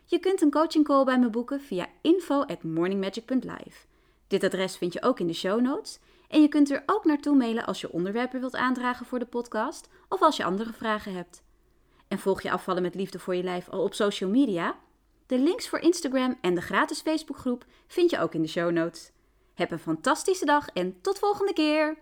Je 0.06 0.20
kunt 0.20 0.42
een 0.42 0.52
coaching 0.52 0.86
call 0.86 1.04
bij 1.04 1.20
me 1.20 1.30
boeken 1.30 1.62
via 1.62 1.88
info@morningmagic.live. 2.02 3.86
Dit 4.28 4.44
adres 4.44 4.78
vind 4.78 4.94
je 4.94 5.02
ook 5.02 5.20
in 5.20 5.28
de 5.28 5.34
show 5.34 5.62
notes. 5.62 6.00
En 6.34 6.42
je 6.42 6.48
kunt 6.48 6.72
er 6.72 6.84
ook 6.86 7.06
naartoe 7.06 7.36
mailen 7.36 7.66
als 7.66 7.82
je 7.82 7.92
onderwerpen 7.92 8.40
wilt 8.40 8.56
aandragen 8.56 9.06
voor 9.06 9.20
de 9.20 9.26
podcast 9.26 9.88
of 10.10 10.22
als 10.22 10.38
je 10.38 10.44
andere 10.44 10.74
vragen 10.74 11.14
hebt. 11.14 11.44
En 12.08 12.20
volg 12.20 12.42
je 12.42 12.52
Afvallen 12.52 12.82
met 12.82 12.96
Liefde 12.96 13.20
voor 13.20 13.36
je 13.36 13.44
Lijf 13.44 13.70
al 13.70 13.84
op 13.84 13.94
social 13.94 14.30
media? 14.30 14.76
De 15.26 15.40
links 15.40 15.70
voor 15.70 15.80
Instagram 15.80 16.38
en 16.42 16.56
de 16.56 16.62
gratis 16.62 17.02
Facebookgroep 17.02 17.66
vind 17.88 18.10
je 18.10 18.20
ook 18.20 18.34
in 18.34 18.42
de 18.42 18.48
show 18.48 18.72
notes. 18.72 19.12
Heb 19.54 19.72
een 19.72 19.80
fantastische 19.80 20.46
dag 20.46 20.68
en 20.68 21.02
tot 21.02 21.20
volgende 21.20 21.54
keer! 21.54 21.98